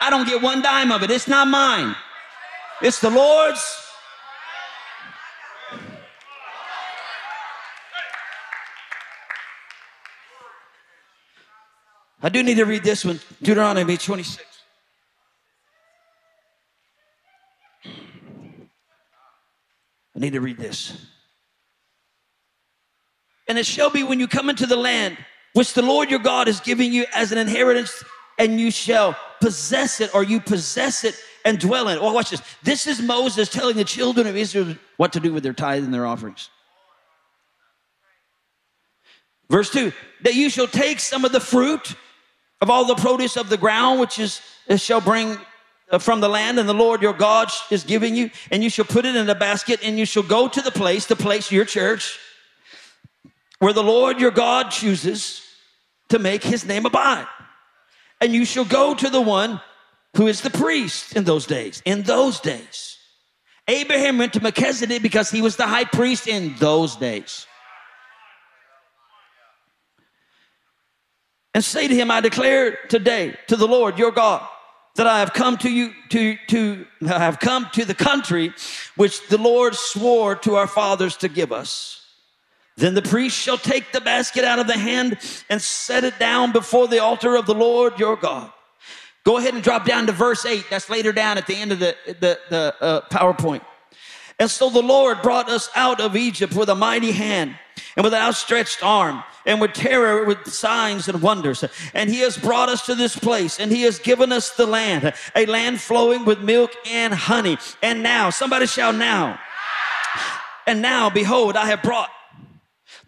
[0.00, 1.10] I don't get one dime of it.
[1.10, 1.94] It's not mine.
[2.82, 3.87] It's the Lord's.
[12.22, 14.44] I do need to read this one Deuteronomy 26.
[20.16, 21.06] I need to read this.
[23.46, 25.16] And it shall be when you come into the land
[25.52, 28.04] which the Lord your God is giving you as an inheritance,
[28.38, 32.02] and you shall possess it, or you possess it and dwell in it.
[32.02, 32.42] Well, watch this.
[32.62, 35.94] This is Moses telling the children of Israel what to do with their tithe and
[35.94, 36.50] their offerings.
[39.48, 41.94] Verse 2 that you shall take some of the fruit
[42.60, 44.40] of all the produce of the ground, which is
[44.76, 45.38] shall bring
[45.90, 48.84] uh, from the land, and the Lord your God is giving you, and you shall
[48.84, 51.64] put it in a basket, and you shall go to the place, the place your
[51.64, 52.18] church,
[53.58, 55.42] where the Lord your God chooses
[56.08, 57.26] to make his name abide.
[58.20, 59.60] And you shall go to the one
[60.16, 61.82] who is the priest in those days.
[61.84, 62.96] In those days.
[63.68, 67.46] Abraham went to Melchizedek because he was the high priest in those days.
[71.58, 74.46] And say to him, I declare today to the Lord your God
[74.94, 78.52] that I have come to you to to I have come to the country
[78.94, 82.00] which the Lord swore to our fathers to give us.
[82.76, 85.18] Then the priest shall take the basket out of the hand
[85.50, 88.52] and set it down before the altar of the Lord your God.
[89.24, 90.64] Go ahead and drop down to verse 8.
[90.70, 93.62] That's later down at the end of the, the, the uh, PowerPoint.
[94.38, 97.56] And so the Lord brought us out of Egypt with a mighty hand
[97.96, 101.64] and with an outstretched arm and with terror, with signs and wonders.
[101.94, 105.12] And he has brought us to this place and he has given us the land,
[105.34, 107.56] a land flowing with milk and honey.
[107.82, 109.40] And now, somebody shout now.
[110.66, 112.10] And now, behold, I have brought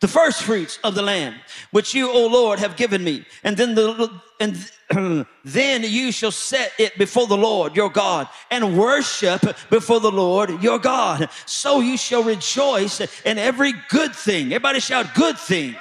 [0.01, 1.37] the first fruits of the land,
[1.73, 3.27] which you, O Lord, have given me.
[3.45, 4.57] And then the and
[5.45, 10.63] then you shall set it before the Lord your God and worship before the Lord
[10.63, 11.29] your God.
[11.45, 14.47] So you shall rejoice in every good thing.
[14.47, 15.77] Everybody shout good thing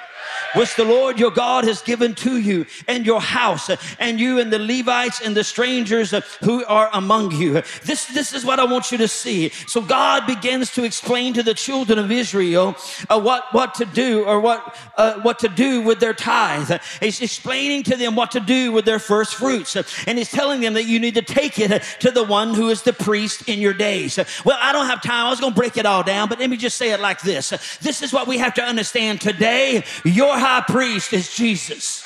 [0.53, 4.51] which the Lord your God has given to you and your house and you and
[4.51, 7.61] the Levites and the strangers who are among you.
[7.83, 9.49] This, this is what I want you to see.
[9.49, 12.75] So God begins to explain to the children of Israel
[13.09, 16.81] uh, what, what to do or what, uh, what to do with their tithe.
[16.99, 19.75] He's explaining to them what to do with their first fruits.
[20.07, 22.83] And he's telling them that you need to take it to the one who is
[22.83, 24.17] the priest in your days.
[24.45, 25.27] Well, I don't have time.
[25.27, 27.21] I was going to break it all down, but let me just say it like
[27.21, 27.49] this.
[27.81, 29.83] This is what we have to understand today.
[30.03, 32.03] Your high priest is Jesus.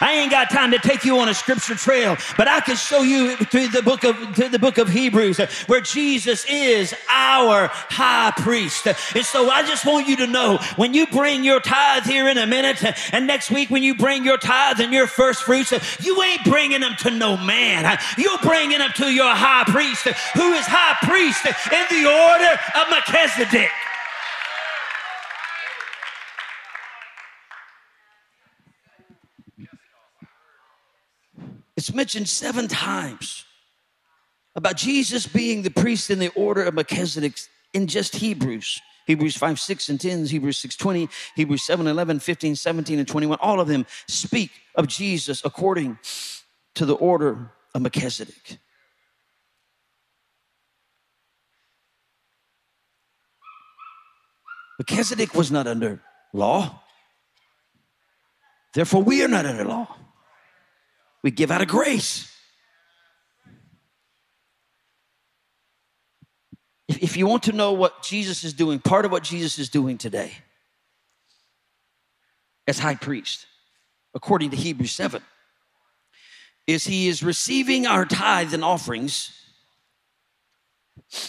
[0.00, 3.02] I ain't got time to take you on a scripture trail, but I can show
[3.02, 8.86] you through the book of the book of Hebrews where Jesus is our high priest.
[8.86, 12.38] And so I just want you to know when you bring your tithe here in
[12.38, 15.72] a minute, and next week when you bring your tithe and your first fruits,
[16.04, 17.98] you ain't bringing them to no man.
[18.18, 22.90] You're bringing them to your high priest, who is high priest in the order of
[22.90, 23.70] Melchizedek.
[31.80, 33.46] It's mentioned seven times
[34.54, 37.38] about Jesus being the priest in the order of Melchizedek
[37.72, 38.82] in just Hebrews.
[39.06, 43.38] Hebrews 5, 6, and 10, Hebrews 6, 20, Hebrews 7, 11, 15, 17, and 21.
[43.40, 45.98] All of them speak of Jesus according
[46.74, 48.58] to the order of Melchizedek.
[54.78, 56.02] Melchizedek was not under
[56.34, 56.82] law.
[58.74, 59.96] Therefore, we are not under law.
[61.22, 62.30] We give out of grace.
[66.88, 69.96] If you want to know what Jesus is doing, part of what Jesus is doing
[69.96, 70.32] today
[72.66, 73.46] as high priest,
[74.14, 75.22] according to Hebrews 7,
[76.66, 79.32] is he is receiving our tithes and offerings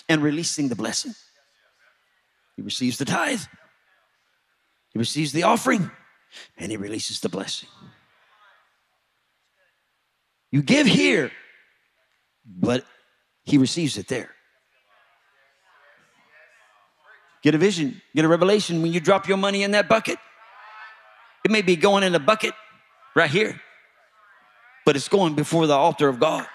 [0.09, 1.13] and releasing the blessing.
[2.55, 3.41] He receives the tithe,
[4.93, 5.89] he receives the offering,
[6.57, 7.69] and he releases the blessing.
[10.51, 11.31] You give here,
[12.45, 12.85] but
[13.43, 14.29] he receives it there.
[17.41, 20.19] Get a vision, get a revelation when you drop your money in that bucket.
[21.43, 22.53] It may be going in a bucket
[23.15, 23.59] right here,
[24.85, 26.45] but it's going before the altar of God.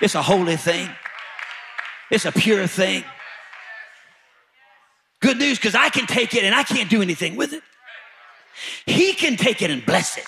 [0.00, 0.88] It's a holy thing,
[2.10, 3.02] it's a pure thing.
[5.20, 7.62] Good news because I can take it and I can't do anything with it.
[8.86, 10.24] He can take it and bless it.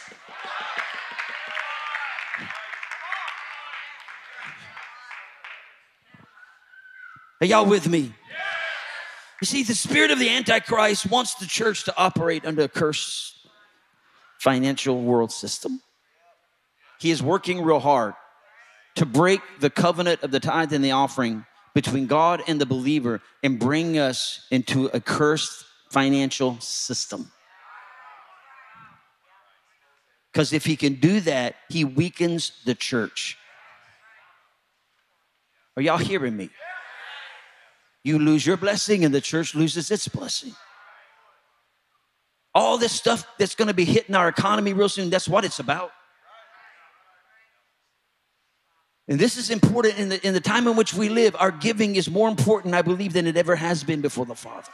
[7.41, 8.13] Are y'all with me?
[9.41, 13.35] You see, the spirit of the Antichrist wants the church to operate under a cursed
[14.39, 15.81] financial world system.
[16.99, 18.15] He is working real hard
[18.97, 23.23] to break the covenant of the tithe and the offering between God and the believer
[23.43, 27.31] and bring us into a cursed financial system.
[30.33, 33.39] Because if he can do that, he weakens the church.
[35.77, 36.51] Are y'all hearing me?
[38.03, 40.55] You lose your blessing and the church loses its blessing.
[42.55, 45.59] All this stuff that's going to be hitting our economy real soon, that's what it's
[45.59, 45.93] about.
[49.07, 51.35] And this is important in the, in the time in which we live.
[51.39, 54.71] Our giving is more important, I believe, than it ever has been before the Father.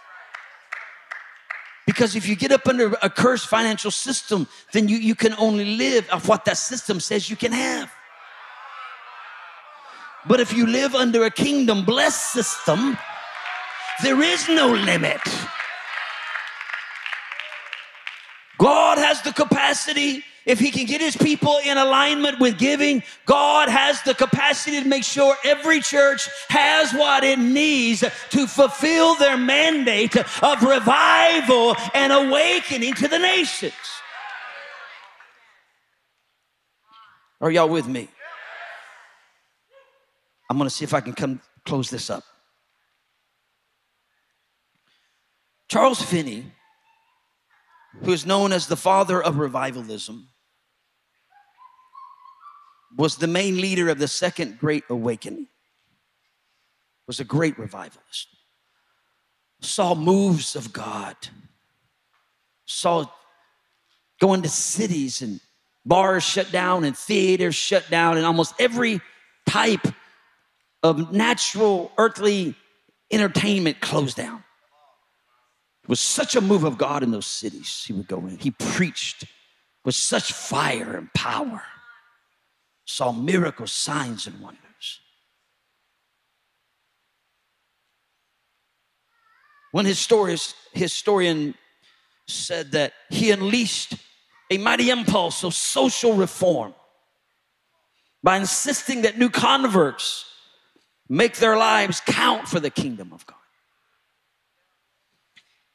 [1.87, 5.77] Because if you get up under a cursed financial system, then you, you can only
[5.77, 7.91] live of what that system says you can have.
[10.27, 12.99] But if you live under a kingdom blessed system,
[14.03, 15.21] there is no limit.
[18.59, 23.69] God has the capacity if he can get his people in alignment with giving, God
[23.69, 29.37] has the capacity to make sure every church has what it needs to fulfill their
[29.37, 33.75] mandate of revival and awakening to the nations.
[37.41, 38.09] Are y'all with me?
[40.49, 42.23] I'm going to see if I can come close this up.
[45.69, 46.53] Charles Finney,
[48.03, 50.29] who is known as the father of revivalism,
[52.97, 55.49] was the main leader of the second great awakening
[57.07, 58.29] was a great revivalist.
[59.61, 61.17] Saw moves of god.
[62.64, 63.07] Saw
[64.21, 65.41] going to cities and
[65.85, 69.01] bars shut down and theaters shut down and almost every
[69.47, 69.87] type
[70.83, 72.55] of natural earthly
[73.11, 74.43] entertainment closed down
[75.87, 78.51] it was such a move of god in those cities he would go in he
[78.51, 79.24] preached
[79.84, 81.62] with such fire and power
[82.87, 84.62] saw miracles, signs, and wonders.
[89.72, 91.55] One historian
[92.26, 93.95] said that he unleashed
[94.51, 96.72] a mighty impulse of social reform
[98.22, 100.24] by insisting that new converts
[101.09, 103.37] make their lives count for the kingdom of God.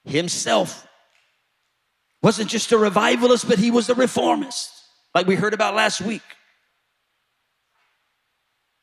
[0.05, 0.87] Himself
[2.21, 4.71] wasn't just a revivalist, but he was a reformist,
[5.13, 6.21] like we heard about last week.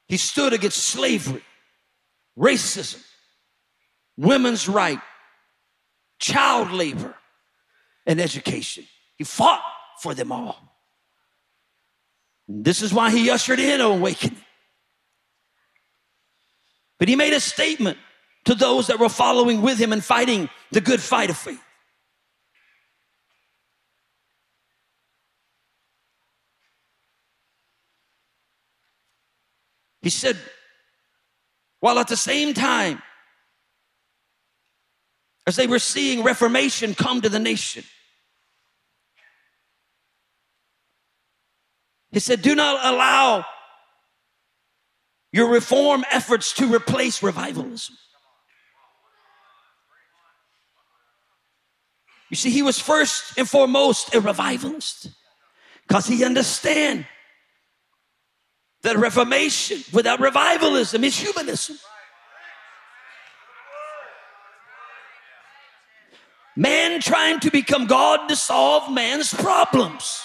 [0.07, 1.43] He stood against slavery,
[2.39, 3.03] racism,
[4.17, 5.01] women's right,
[6.19, 7.15] child labor,
[8.07, 8.85] and education.
[9.17, 9.63] He fought
[10.01, 10.57] for them all.
[12.49, 14.43] This is why he ushered in awakening.
[16.99, 17.99] But he made a statement
[18.49, 21.63] to those that were following with him and fighting the good fight of faith.
[30.01, 30.39] He said,
[31.81, 33.03] while at the same time,
[35.47, 37.85] as they were seeing reformation come to the nation,
[42.13, 43.45] he said, Do not allow
[45.35, 47.95] your reform efforts to replace revivalism.
[52.31, 55.09] You see, he was first and foremost a revivalist
[55.87, 57.07] because he understand
[58.83, 61.79] that reformation without revivalism is humanism.
[66.55, 70.21] Man trying to become God to solve man's problems.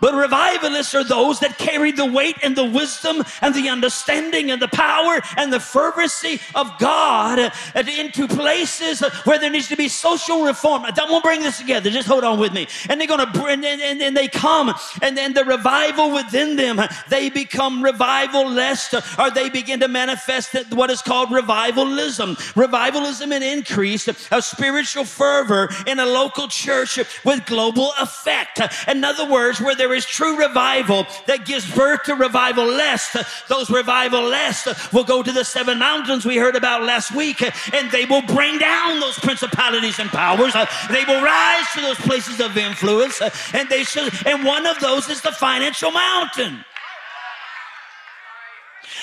[0.00, 4.60] But revivalists are those that carry the weight and the wisdom and the understanding and
[4.62, 10.44] the power and the fervency of God into places where there needs to be social
[10.44, 10.84] reform.
[10.84, 11.90] I'm gonna bring this together.
[11.90, 12.68] Just hold on with me.
[12.88, 16.80] And they're gonna bring and, and, and they come and then the revival within them,
[17.08, 22.36] they become revivalist or they begin to manifest what is called revivalism.
[22.54, 28.60] Revivalism and increase of spiritual fervor in a local church with global effect.
[28.86, 33.16] In other words, where there there is true revival that gives birth to revivalists,
[33.48, 37.40] those revivalists will go to the seven mountains we heard about last week
[37.74, 40.52] and they will bring down those principalities and powers.
[40.90, 43.22] They will rise to those places of influence
[43.54, 46.64] and they should, and one of those is the financial mountain.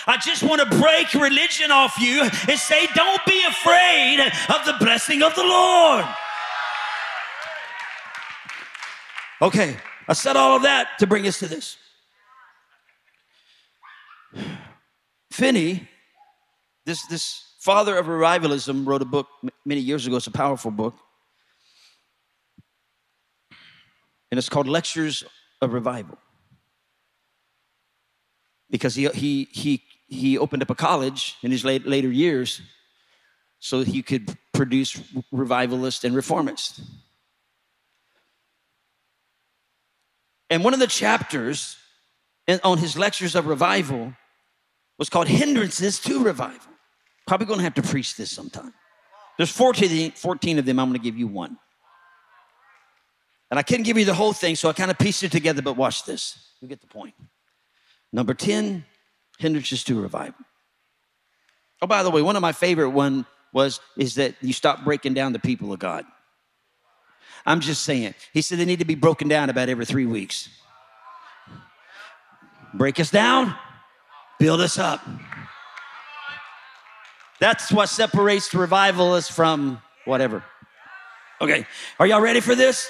[0.05, 4.19] I just want to break religion off you and say, don't be afraid
[4.49, 6.05] of the blessing of the Lord.
[9.41, 9.77] Okay,
[10.07, 11.77] I said all of that to bring us to this.
[15.31, 15.87] Finney,
[16.85, 19.27] this, this father of revivalism, wrote a book
[19.65, 20.17] many years ago.
[20.17, 20.95] It's a powerful book.
[24.31, 25.23] And it's called Lectures
[25.61, 26.17] of Revival.
[28.69, 32.61] Because he, he, he, he opened up a college in his late, later years
[33.59, 34.99] so he could produce
[35.31, 36.81] revivalists and reformists.
[40.49, 41.77] And one of the chapters
[42.63, 44.13] on his lectures of revival
[44.97, 46.71] was called Hindrances to Revival.
[47.27, 48.73] Probably gonna have to preach this sometime.
[49.37, 51.57] There's 14, 14 of them, I'm gonna give you one.
[53.49, 55.61] And I couldn't give you the whole thing, so I kind of pieced it together,
[55.61, 56.37] but watch this.
[56.61, 57.13] You get the point.
[58.11, 58.85] Number 10,
[59.37, 60.45] hindrances to revival.
[61.81, 65.13] Oh, by the way, one of my favorite one was is that you stop breaking
[65.13, 66.05] down the people of God.
[67.45, 68.15] I'm just saying.
[68.33, 70.49] He said they need to be broken down about every three weeks.
[72.73, 73.55] Break us down,
[74.39, 75.01] build us up.
[77.39, 80.43] That's what separates revivalists from whatever.
[81.41, 81.65] Okay,
[81.99, 82.89] are y'all ready for this?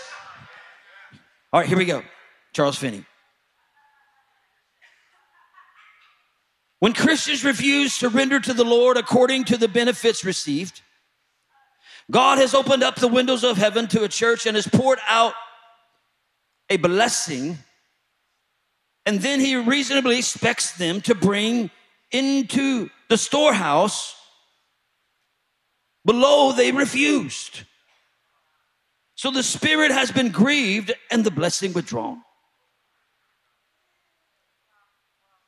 [1.52, 2.04] All right, here we go.
[2.54, 3.06] Charles Finney.
[6.80, 10.82] When Christians refuse to render to the Lord according to the benefits received,
[12.12, 15.34] God has opened up the windows of heaven to a church and has poured out
[16.70, 17.58] a blessing,
[19.06, 21.70] and then He reasonably expects them to bring
[22.12, 24.16] into the storehouse
[26.06, 27.64] below they refused.
[29.16, 32.22] So the Spirit has been grieved and the blessing withdrawn.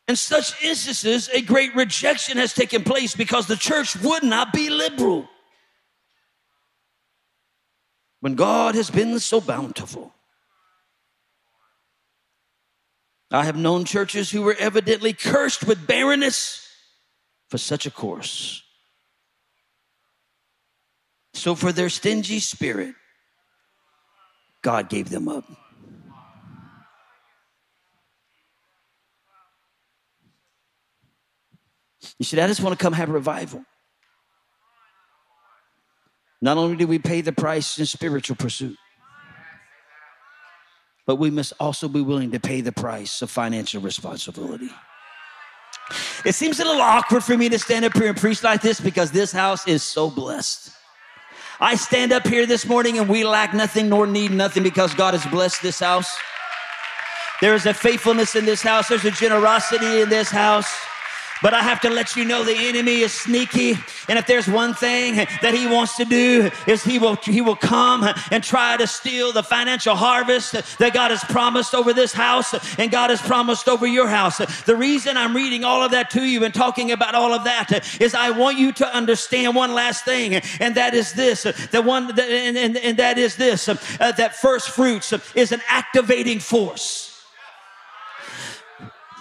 [0.08, 4.70] In such instances, a great rejection has taken place because the church would not be
[4.70, 5.30] liberal.
[8.20, 10.14] When God has been so bountiful,
[13.30, 16.68] I have known churches who were evidently cursed with barrenness
[17.50, 18.64] for such a course.
[21.34, 22.96] So, for their stingy spirit,
[24.64, 25.46] God gave them up.
[32.18, 33.64] You said, I just want to come have revival.
[36.42, 38.78] Not only do we pay the price in spiritual pursuit,
[41.06, 44.70] but we must also be willing to pay the price of financial responsibility.
[46.26, 48.80] It seems a little awkward for me to stand up here and preach like this
[48.80, 50.72] because this house is so blessed.
[51.60, 55.14] I stand up here this morning and we lack nothing nor need nothing because God
[55.14, 56.16] has blessed this house.
[57.42, 60.72] There is a faithfulness in this house, there's a generosity in this house.
[61.42, 63.76] But I have to let you know the enemy is sneaky.
[64.10, 67.56] And if there's one thing that he wants to do is he will he will
[67.56, 72.54] come and try to steal the financial harvest that God has promised over this house
[72.80, 74.38] and God has promised over your house.
[74.64, 77.86] The reason I'm reading all of that to you and talking about all of that
[78.02, 82.10] is I want you to understand one last thing, and that is this: the one,
[82.20, 87.07] and, and, and that is this: uh, that first fruits is an activating force.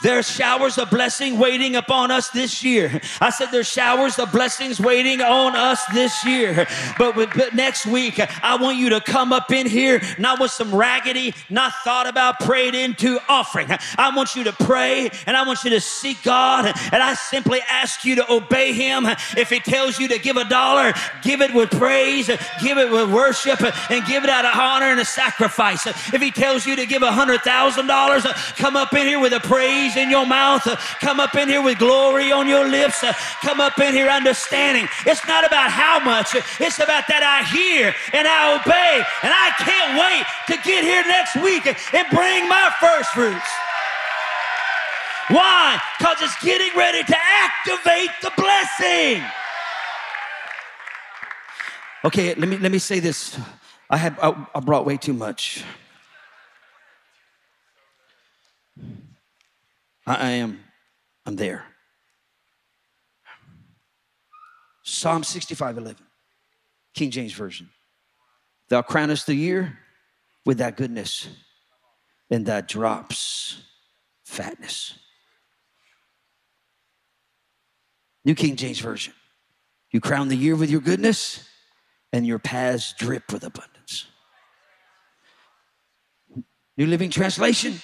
[0.02, 3.00] There's showers of blessing waiting upon us this year.
[3.20, 6.66] I said there's showers of blessings waiting on us this year.
[6.98, 10.74] But, but next week, I want you to come up in here, not with some
[10.74, 13.68] raggedy, not thought about, prayed into offering.
[13.96, 16.66] I want you to pray and I want you to seek God.
[16.92, 19.06] And I simply ask you to obey Him.
[19.36, 20.92] If He tells you to give a dollar,
[21.22, 22.26] give it with praise,
[22.62, 25.86] give it with worship, and give it out of honor and a sacrifice.
[25.86, 28.24] If He tells you to give a hundred thousand dollars,
[28.56, 30.62] come up in here with a praise praise in your mouth.
[31.00, 33.04] Come up in here with glory on your lips.
[33.42, 34.88] Come up in here understanding.
[35.06, 39.04] It's not about how much, it's about that I hear and I obey.
[39.22, 43.50] And I can't wait to get here next week and bring my first fruits.
[45.28, 45.80] Why?
[45.98, 49.22] Because it's getting ready to activate the blessing.
[52.04, 53.36] Okay, let me let me say this.
[53.90, 55.64] I had I, I brought way too much.
[60.06, 60.60] I am,
[61.24, 61.64] I'm there.
[64.84, 66.04] Psalm 65 11,
[66.94, 67.68] King James Version.
[68.68, 69.78] Thou crownest the year
[70.44, 71.28] with thy goodness,
[72.30, 73.62] and thy drops
[74.24, 74.96] fatness.
[78.24, 79.12] New King James Version.
[79.90, 81.48] You crown the year with your goodness,
[82.12, 84.06] and your paths drip with abundance.
[86.76, 87.80] New Living Translation.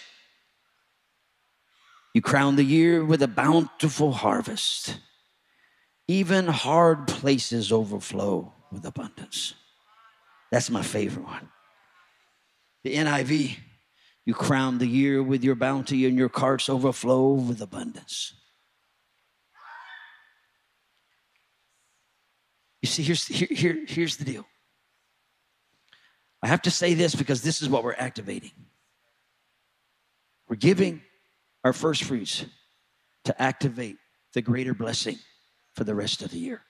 [2.14, 4.98] You crown the year with a bountiful harvest.
[6.08, 9.54] Even hard places overflow with abundance.
[10.50, 11.48] That's my favorite one.
[12.84, 13.56] The NIV,
[14.26, 18.34] you crown the year with your bounty and your carts overflow with abundance.
[22.82, 24.44] You see, here's, here, here, here's the deal.
[26.42, 28.50] I have to say this because this is what we're activating.
[30.48, 31.00] We're giving
[31.64, 32.44] our first fruits
[33.24, 33.96] to activate
[34.34, 35.18] the greater blessing
[35.74, 36.62] for the rest of the year.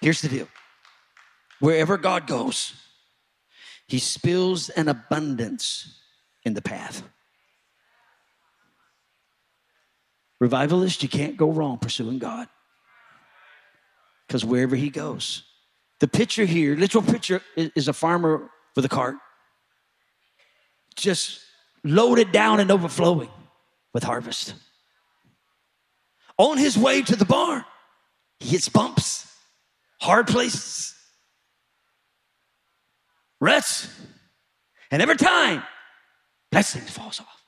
[0.00, 0.48] Here's the deal
[1.60, 2.74] wherever God goes,
[3.86, 6.00] He spills an abundance
[6.44, 7.02] in the path.
[10.40, 12.48] Revivalist, you can't go wrong pursuing God
[14.26, 15.44] because wherever He goes,
[16.00, 19.14] the picture here, literal picture, is a farmer with a cart,
[20.96, 21.40] just
[21.84, 23.30] loaded down and overflowing
[23.92, 24.54] with harvest.
[26.38, 27.64] On his way to the barn,
[28.40, 29.32] he hits bumps,
[30.00, 30.94] hard places,
[33.40, 33.88] ruts,
[34.90, 35.62] and every time,
[36.50, 37.42] blessing falls off.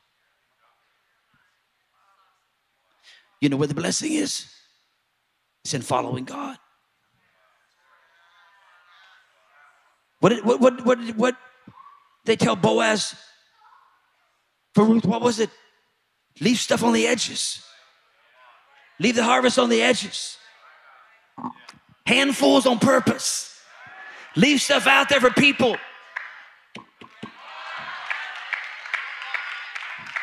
[3.41, 4.51] You know where the blessing is?
[5.64, 6.57] It's in following God.
[10.20, 11.37] What, what, what, what, what
[12.24, 13.14] they tell Boaz
[14.74, 15.04] for Ruth?
[15.04, 15.50] What was it?
[16.40, 17.62] Leave stuff on the edges.
[18.98, 20.36] Leave the harvest on the edges.
[22.06, 23.60] Handfuls on purpose.
[24.36, 25.76] Leave stuff out there for people.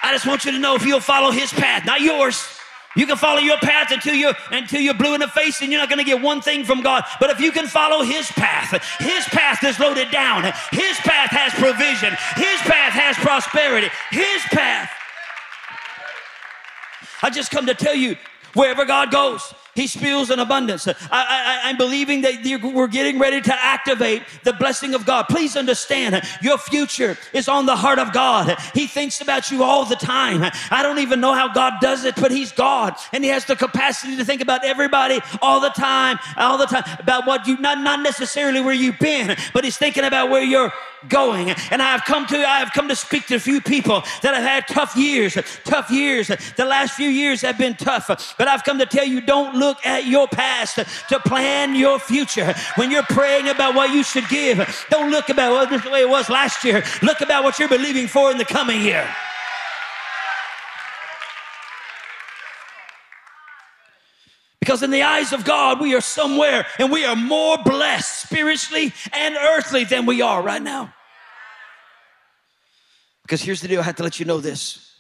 [0.04, 2.46] I just want you to know if you'll follow his path, not yours.
[2.96, 5.80] You can follow your path until you're, until you're blue in the face and you're
[5.80, 7.04] not going to get one thing from God.
[7.20, 10.44] But if you can follow his path, his path is loaded down.
[10.72, 12.16] His path has provision.
[12.36, 13.88] His path has prosperity.
[14.12, 14.90] His path.
[17.24, 18.18] I just come to tell you
[18.54, 20.88] wherever God goes, he spills in abundance.
[20.88, 25.28] I, am believing that we're getting ready to activate the blessing of God.
[25.30, 28.58] Please understand, your future is on the heart of God.
[28.74, 30.52] He thinks about you all the time.
[30.72, 33.56] I don't even know how God does it, but He's God, and He has the
[33.56, 37.80] capacity to think about everybody all the time, all the time about what you not
[37.80, 40.74] not necessarily where you've been, but He's thinking about where you're
[41.08, 41.50] going.
[41.72, 44.34] And I have come to I have come to speak to a few people that
[44.36, 46.28] have had tough years, tough years.
[46.28, 49.86] The last few years have been tough, but I've come to tell you don't look
[49.86, 50.76] at your past
[51.10, 52.54] to plan your future.
[52.76, 54.58] When you're praying about what you should give,
[54.90, 56.84] don't look about well, this is the way it was last year.
[57.02, 59.08] Look about what you're believing for in the coming year.
[64.60, 68.94] Because in the eyes of God, we are somewhere and we are more blessed spiritually
[69.12, 70.94] and earthly than we are right now.
[73.24, 74.91] Because here's the deal I have to let you know this.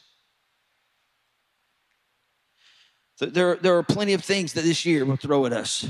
[3.21, 5.87] There, there are plenty of things that this year will throw at us.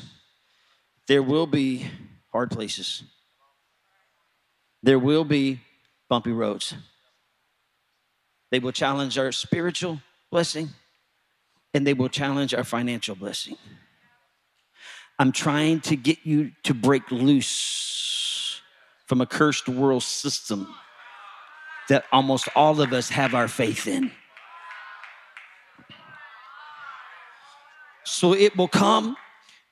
[1.08, 1.90] There will be
[2.32, 3.04] hard places,
[4.84, 5.62] there will be
[6.10, 6.76] bumpy roads.
[8.52, 10.72] They will challenge our spiritual blessing
[11.74, 13.56] and they will challenge our financial blessing.
[15.18, 18.60] I'm trying to get you to break loose
[19.06, 20.68] from a cursed world system
[21.88, 24.12] that almost all of us have our faith in.
[28.12, 29.16] So it will come.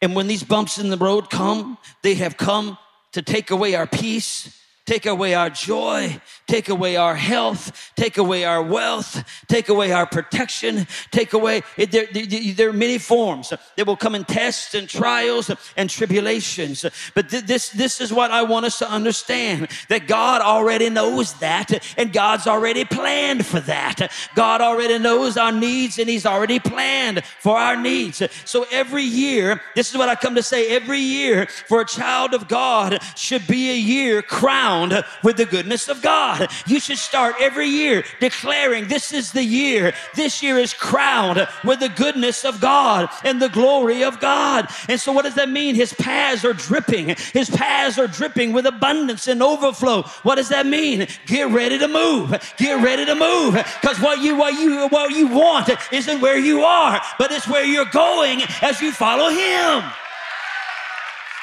[0.01, 2.77] And when these bumps in the road come, they have come
[3.11, 4.57] to take away our peace,
[4.89, 10.07] take away our joy, take away our health, take away our wealth, take away our
[10.07, 14.89] protection, take away, there, there, there are many forms that will come in tests and
[14.89, 16.83] trials and tribulations.
[17.13, 21.35] But th- this, this is what I want us to understand that God already knows
[21.35, 24.11] that and God's already planned for that.
[24.33, 28.23] God already knows our needs and He's already planned for our needs.
[28.45, 32.33] So every year, this is what I come to say every year for a child
[32.33, 34.78] of God should be a year crowned
[35.23, 36.49] with the goodness of God.
[36.65, 39.93] You should start every year declaring this is the year.
[40.15, 44.67] This year is crowned with the goodness of God and the glory of God.
[44.87, 45.75] And so, what does that mean?
[45.75, 47.15] His paths are dripping.
[47.33, 50.03] His paths are dripping with abundance and overflow.
[50.23, 51.07] What does that mean?
[51.25, 52.31] Get ready to move.
[52.57, 53.53] Get ready to move.
[53.81, 57.65] Because what you what you what you want isn't where you are, but it's where
[57.65, 59.83] you're going as you follow Him.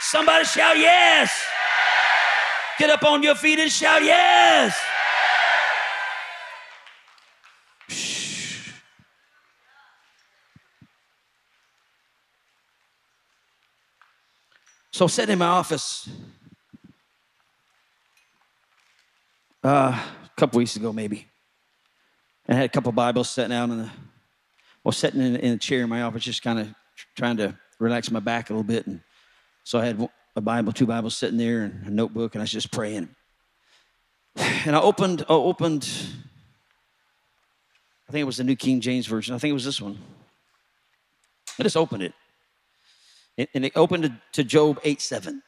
[0.01, 1.32] Somebody shout yes.
[2.79, 4.79] Get up on your feet and shout, Yes!
[14.91, 16.09] So, sitting in my office
[19.62, 21.27] uh, a couple weeks ago, maybe,
[22.47, 23.91] and I had a couple Bibles sitting out in the,
[24.83, 26.74] well, sitting in, in a chair in my office, just kind of
[27.14, 28.87] trying to relax my back a little bit.
[28.87, 29.03] And
[29.64, 32.53] so I had a Bible, two Bibles sitting there, and a notebook, and I was
[32.53, 33.09] just praying.
[34.66, 35.89] And I opened, I opened,
[38.09, 39.32] I think it was the New King James Version.
[39.32, 39.97] I think it was this one.
[41.59, 42.12] I just opened it.
[43.55, 45.41] And, it opened to, to Job 8 7.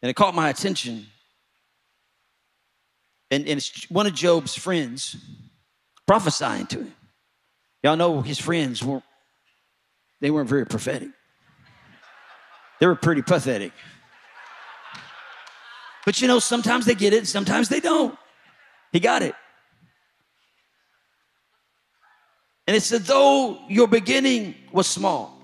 [0.00, 1.06] And it caught my attention.
[3.30, 5.16] And, and it's one of Job's friends
[6.06, 6.94] prophesying to him.
[7.82, 9.04] Y'all know his friends weren't,
[10.20, 11.10] they weren't very prophetic.
[12.82, 13.70] They were pretty pathetic.
[16.04, 18.18] But you know, sometimes they get it, sometimes they don't.
[18.90, 19.36] He got it.
[22.66, 25.40] And it said, though your beginning was small,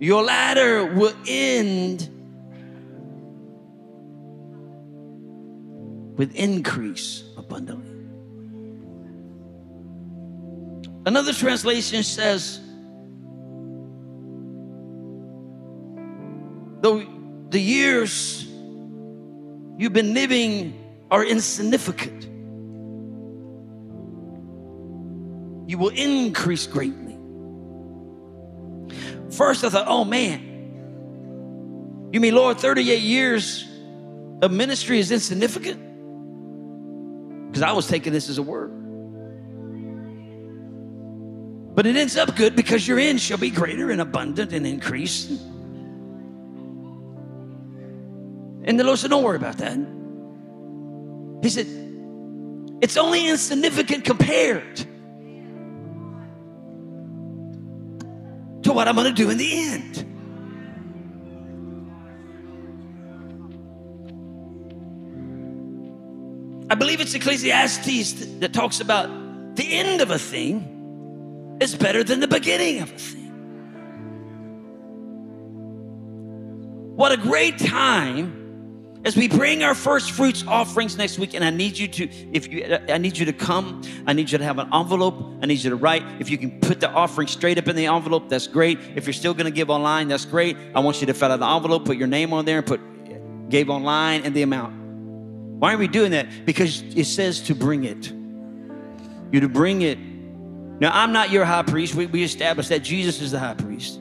[0.00, 2.08] your latter will end
[6.16, 8.00] with increase abundantly.
[11.06, 12.58] Another translation says,
[16.82, 17.02] though
[17.48, 18.44] the years
[19.78, 20.78] you've been living
[21.10, 22.24] are insignificant,
[25.70, 27.16] you will increase greatly.
[29.30, 30.40] First, I thought, oh man,
[32.12, 33.66] you mean, Lord, 38 years
[34.42, 35.80] of ministry is insignificant?
[37.50, 38.70] Because I was taking this as a word.
[41.74, 45.30] But it ends up good because your end shall be greater and abundant and increased.
[48.64, 49.76] And the Lord said, Don't worry about that.
[51.42, 51.66] He said,
[52.80, 54.76] It's only insignificant compared
[58.62, 60.06] to what I'm going to do in the end.
[66.70, 69.08] I believe it's Ecclesiastes that talks about
[69.56, 73.18] the end of a thing is better than the beginning of a thing.
[76.96, 78.41] What a great time
[79.04, 82.48] as we bring our first fruits offerings next week and i need you to if
[82.48, 85.62] you i need you to come i need you to have an envelope i need
[85.62, 86.02] you to write.
[86.20, 88.78] If you can put the offering straight up in the envelope that's great.
[88.94, 90.56] If you're still going to give online that's great.
[90.74, 92.80] I want you to fill out the envelope put your name on there and put
[93.48, 94.74] gave online and the amount.
[95.60, 96.46] Why are we doing that?
[96.46, 98.10] Because it says to bring it.
[99.30, 99.98] You to bring it.
[99.98, 101.94] Now i'm not your high priest.
[101.94, 103.98] We, we established that jesus is the high priest.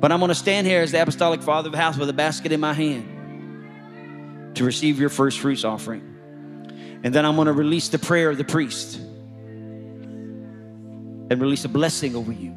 [0.00, 2.14] But i'm going to stand here as the apostolic father of the house with a
[2.14, 3.15] basket in my hand
[4.56, 6.02] to receive your first fruits offering.
[7.02, 8.96] And then I'm going to release the prayer of the priest
[11.30, 12.50] and release a blessing over you.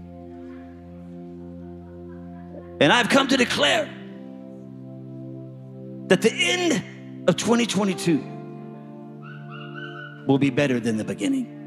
[2.81, 3.85] And I've come to declare
[6.07, 6.83] that the end
[7.27, 8.23] of 2022
[10.27, 11.58] will be better than the beginning.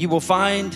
[0.00, 0.72] You will find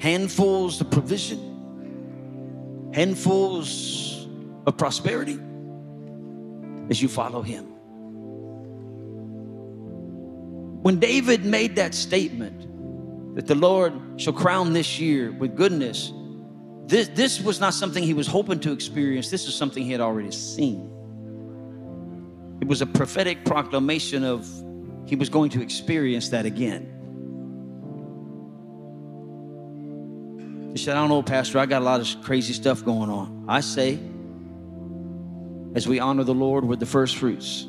[0.00, 4.26] handfuls of provision, handfuls
[4.66, 5.38] of prosperity
[6.90, 7.66] as you follow him.
[10.82, 16.12] When David made that statement that the Lord shall crown this year with goodness,
[16.86, 19.30] this, this was not something he was hoping to experience.
[19.30, 20.90] This is something he had already seen.
[22.60, 24.48] It was a prophetic proclamation of
[25.06, 26.96] he was going to experience that again.
[30.72, 33.44] He said, I don't know, Pastor, I got a lot of crazy stuff going on.
[33.48, 33.98] I say,
[35.74, 37.66] as we honor the Lord with the first fruits,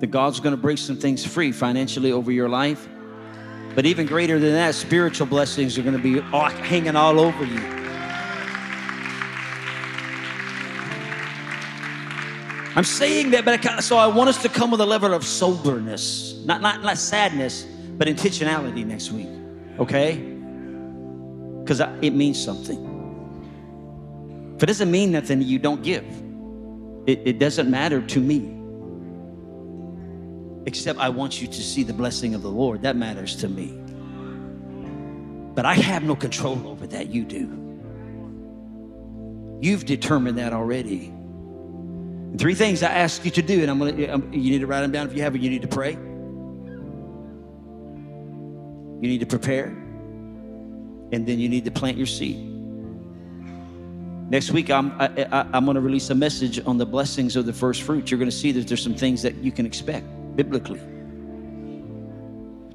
[0.00, 2.88] that God's going to break some things free financially over your life.
[3.76, 7.60] But even greater than that, spiritual blessings are going to be hanging all over you.
[12.74, 15.24] I'm saying that, but I, so I want us to come with a level of
[15.24, 17.66] soberness, not, not, not sadness,
[17.96, 19.28] but intentionality next week
[19.80, 20.16] okay?
[21.62, 22.86] Because it means something.
[24.56, 26.04] If it doesn't mean nothing, you don't give.
[27.06, 28.56] It, it doesn't matter to me.
[30.66, 32.82] Except I want you to see the blessing of the Lord.
[32.82, 33.78] That matters to me.
[35.54, 37.08] But I have no control over that.
[37.08, 37.56] You do.
[39.62, 41.12] You've determined that already.
[42.38, 44.08] three things I ask you to do, and I'm gonna.
[44.08, 45.42] Um, you need to write them down if you haven't.
[45.42, 45.98] You need to pray.
[49.00, 52.36] You need to prepare, and then you need to plant your seed.
[54.30, 57.52] Next week, I'm, I, I'm going to release a message on the blessings of the
[57.52, 58.10] first fruit.
[58.10, 60.78] You're going to see that there's some things that you can expect biblically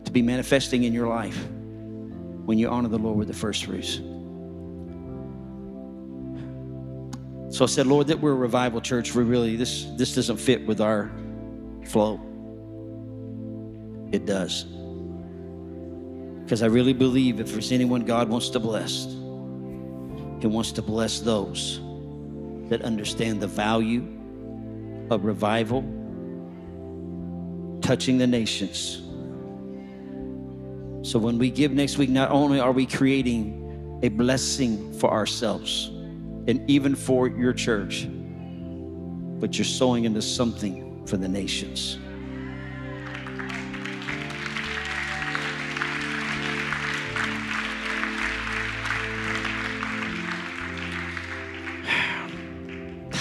[0.04, 1.38] to be manifesting in your life
[2.46, 4.02] when you honor the Lord with the first fruits.
[7.56, 9.16] So I said, Lord, that we're a revival church.
[9.16, 11.10] We really this this doesn't fit with our
[11.86, 12.20] flow.
[14.12, 14.66] It does.
[16.46, 21.20] Because I really believe if there's anyone God wants to bless, He wants to bless
[21.20, 21.80] those
[22.70, 24.08] that understand the value
[25.10, 25.82] of revival
[27.82, 29.02] touching the nations.
[31.02, 35.88] So when we give next week, not only are we creating a blessing for ourselves
[36.48, 38.08] and even for your church,
[39.40, 41.98] but you're sowing into something for the nations.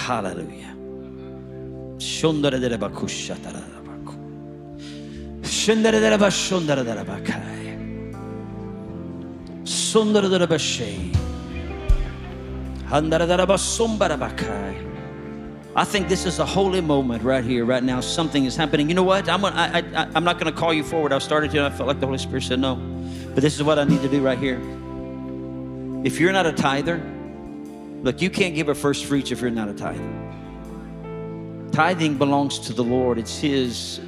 [0.05, 0.77] Hallelujah.
[15.75, 17.99] I think this is a holy moment right here, right now.
[17.99, 18.87] Something is happening.
[18.89, 19.27] You know what?
[19.27, 21.13] I'm, gonna, I, I, I'm not going to call you forward.
[21.13, 22.75] I started and I felt like the Holy Spirit said no.
[23.33, 24.61] But this is what I need to do right here.
[26.03, 27.01] If you're not a tither,
[28.05, 30.25] look, you can't give a first fruits if you're not a tither.
[31.73, 33.17] Tithing belongs to the Lord.
[33.17, 33.99] It's His.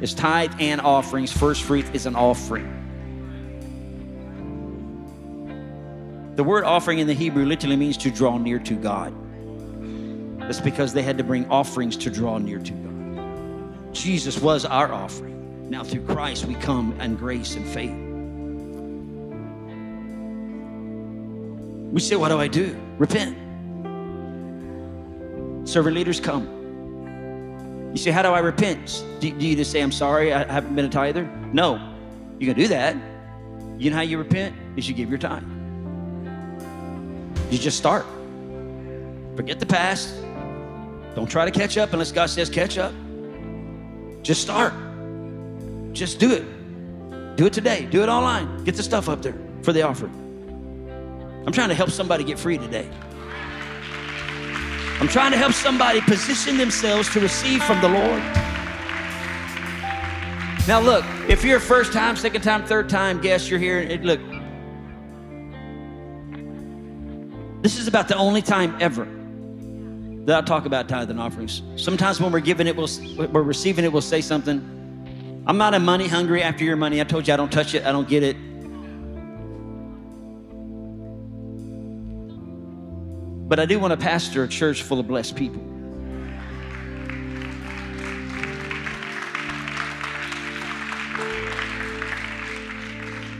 [0.00, 1.30] It's tithe and offerings.
[1.30, 2.80] First fruit is an offering.
[6.34, 9.14] The word offering in the Hebrew literally means to draw near to God.
[10.40, 13.94] That's because they had to bring offerings to draw near to God.
[13.94, 15.70] Jesus was our offering.
[15.70, 17.94] Now through Christ we come in grace and faith.
[21.92, 22.74] We say, What do I do?
[22.98, 23.41] Repent.
[25.64, 27.90] Servant leaders come.
[27.92, 29.04] You say, How do I repent?
[29.20, 31.24] Do, do you just say, I'm sorry, I haven't been a tither?
[31.52, 31.94] No.
[32.38, 32.96] You can do that.
[33.78, 34.56] You know how you repent?
[34.76, 35.44] Is you give your tithe.
[37.50, 38.06] You just start.
[39.36, 40.14] Forget the past.
[41.14, 42.92] Don't try to catch up unless God says catch up.
[44.22, 44.72] Just start.
[45.92, 47.36] Just do it.
[47.36, 47.86] Do it today.
[47.86, 48.64] Do it online.
[48.64, 50.12] Get the stuff up there for the offering.
[51.46, 52.88] I'm trying to help somebody get free today.
[55.02, 58.22] I'm trying to help somebody position themselves to receive from the Lord.
[60.68, 64.20] Now, look, if you're first time, second time, third time guest, you're here, and look,
[67.62, 69.08] this is about the only time ever
[70.24, 71.62] that I talk about tithe and offerings.
[71.74, 72.88] Sometimes when we're giving it, we'll,
[73.32, 74.60] we're receiving it, we'll say something.
[75.48, 77.00] I'm not a money hungry after your money.
[77.00, 78.36] I told you I don't touch it, I don't get it.
[83.48, 85.62] But I do want to pastor a church full of blessed people.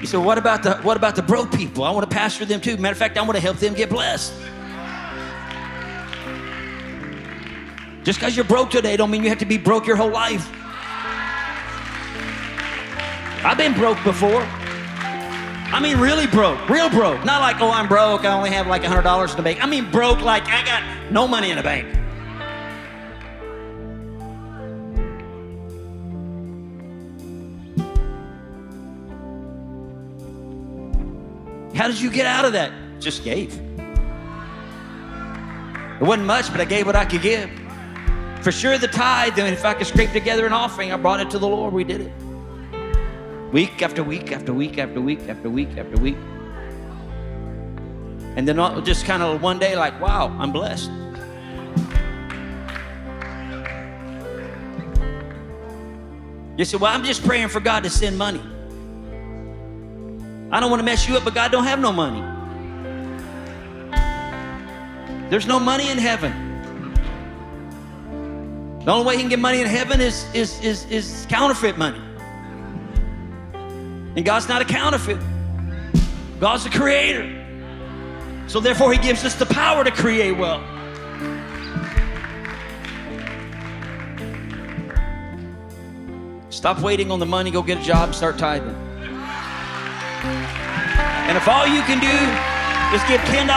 [0.00, 1.84] You said, what about the what about the broke people?
[1.84, 2.76] I want to pastor them too.
[2.76, 4.32] Matter of fact, I want to help them get blessed.
[8.02, 10.50] Just because you're broke today don't mean you have to be broke your whole life.
[13.44, 14.44] I've been broke before.
[15.72, 17.24] I mean, really broke, real broke.
[17.24, 19.64] Not like, oh, I'm broke, I only have like $100 in the bank.
[19.64, 21.88] I mean, broke like I got no money in the bank.
[31.74, 32.70] How did you get out of that?
[33.00, 33.58] Just gave.
[36.02, 37.48] It wasn't much, but I gave what I could give.
[38.42, 41.30] For sure, the tithe, and if I could scrape together an offering, I brought it
[41.30, 41.72] to the Lord.
[41.72, 42.12] We did it.
[43.52, 46.16] Week after week after week after week after week after week.
[48.34, 50.90] And then just kind of one day, like, wow, I'm blessed.
[56.56, 58.40] You say, well, I'm just praying for God to send money.
[60.50, 62.22] I don't want to mess you up, but God don't have no money.
[65.28, 66.32] There's no money in heaven.
[68.84, 72.00] The only way he can get money in heaven is, is, is, is counterfeit money.
[74.14, 75.18] And God's not a counterfeit,
[76.40, 77.38] God's the creator.
[78.48, 80.62] So therefore, he gives us the power to create wealth.
[86.50, 88.76] Stop waiting on the money, go get a job start tithing.
[91.26, 92.12] And if all you can do
[92.94, 93.48] is give $10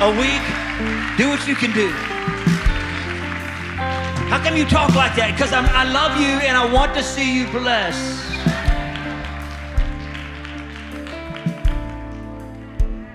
[0.00, 0.42] a week,
[1.18, 1.90] do what you can do.
[4.30, 5.32] How come you talk like that?
[5.32, 8.33] Because I love you and I want to see you blessed.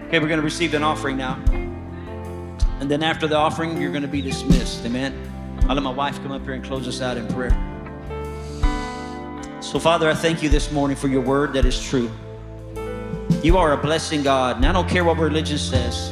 [0.09, 1.35] Okay, we're going to receive an offering now.
[2.79, 4.83] And then after the offering, you're going to be dismissed.
[4.83, 5.13] Amen.
[5.67, 7.51] I'll let my wife come up here and close us out in prayer.
[9.61, 12.09] So, Father, I thank you this morning for your word that is true.
[13.43, 16.11] You are a blessing God, and I don't care what religion says.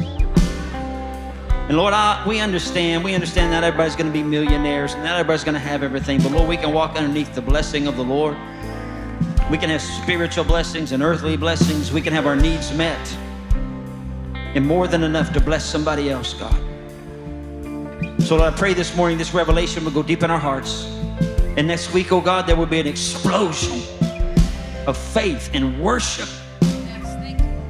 [1.68, 5.43] And Lord, I, we understand, we understand not everybody's going to be millionaires, not everybody's
[5.43, 8.38] going to have everything, but Lord, we can walk underneath the blessing of the Lord.
[9.50, 11.91] We can have spiritual blessings and earthly blessings.
[11.91, 13.18] We can have our needs met.
[14.56, 16.56] And more than enough to bless somebody else, God.
[18.20, 20.86] So Lord, I pray this morning this revelation will go deep in our hearts.
[21.56, 23.82] And next week, oh God, there will be an explosion
[24.86, 26.30] of faith and worship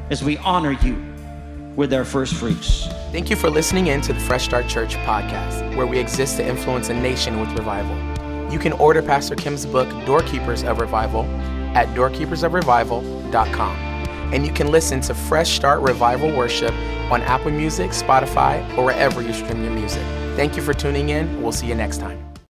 [0.10, 1.04] as we honor you
[1.76, 2.88] with our first fruits.
[3.12, 6.46] Thank you for listening in to the Fresh Start Church podcast, where we exist to
[6.46, 7.96] influence a nation with revival.
[8.52, 11.24] You can order Pastor Kim's book, Doorkeepers of Revival,
[11.76, 13.97] at doorkeepersofrevival.com.
[14.34, 16.74] And you can listen to Fresh Start Revival Worship
[17.12, 20.04] on Apple Music, Spotify, or wherever you stream your music.
[20.36, 21.42] Thank you for tuning in.
[21.42, 22.27] We'll see you next time.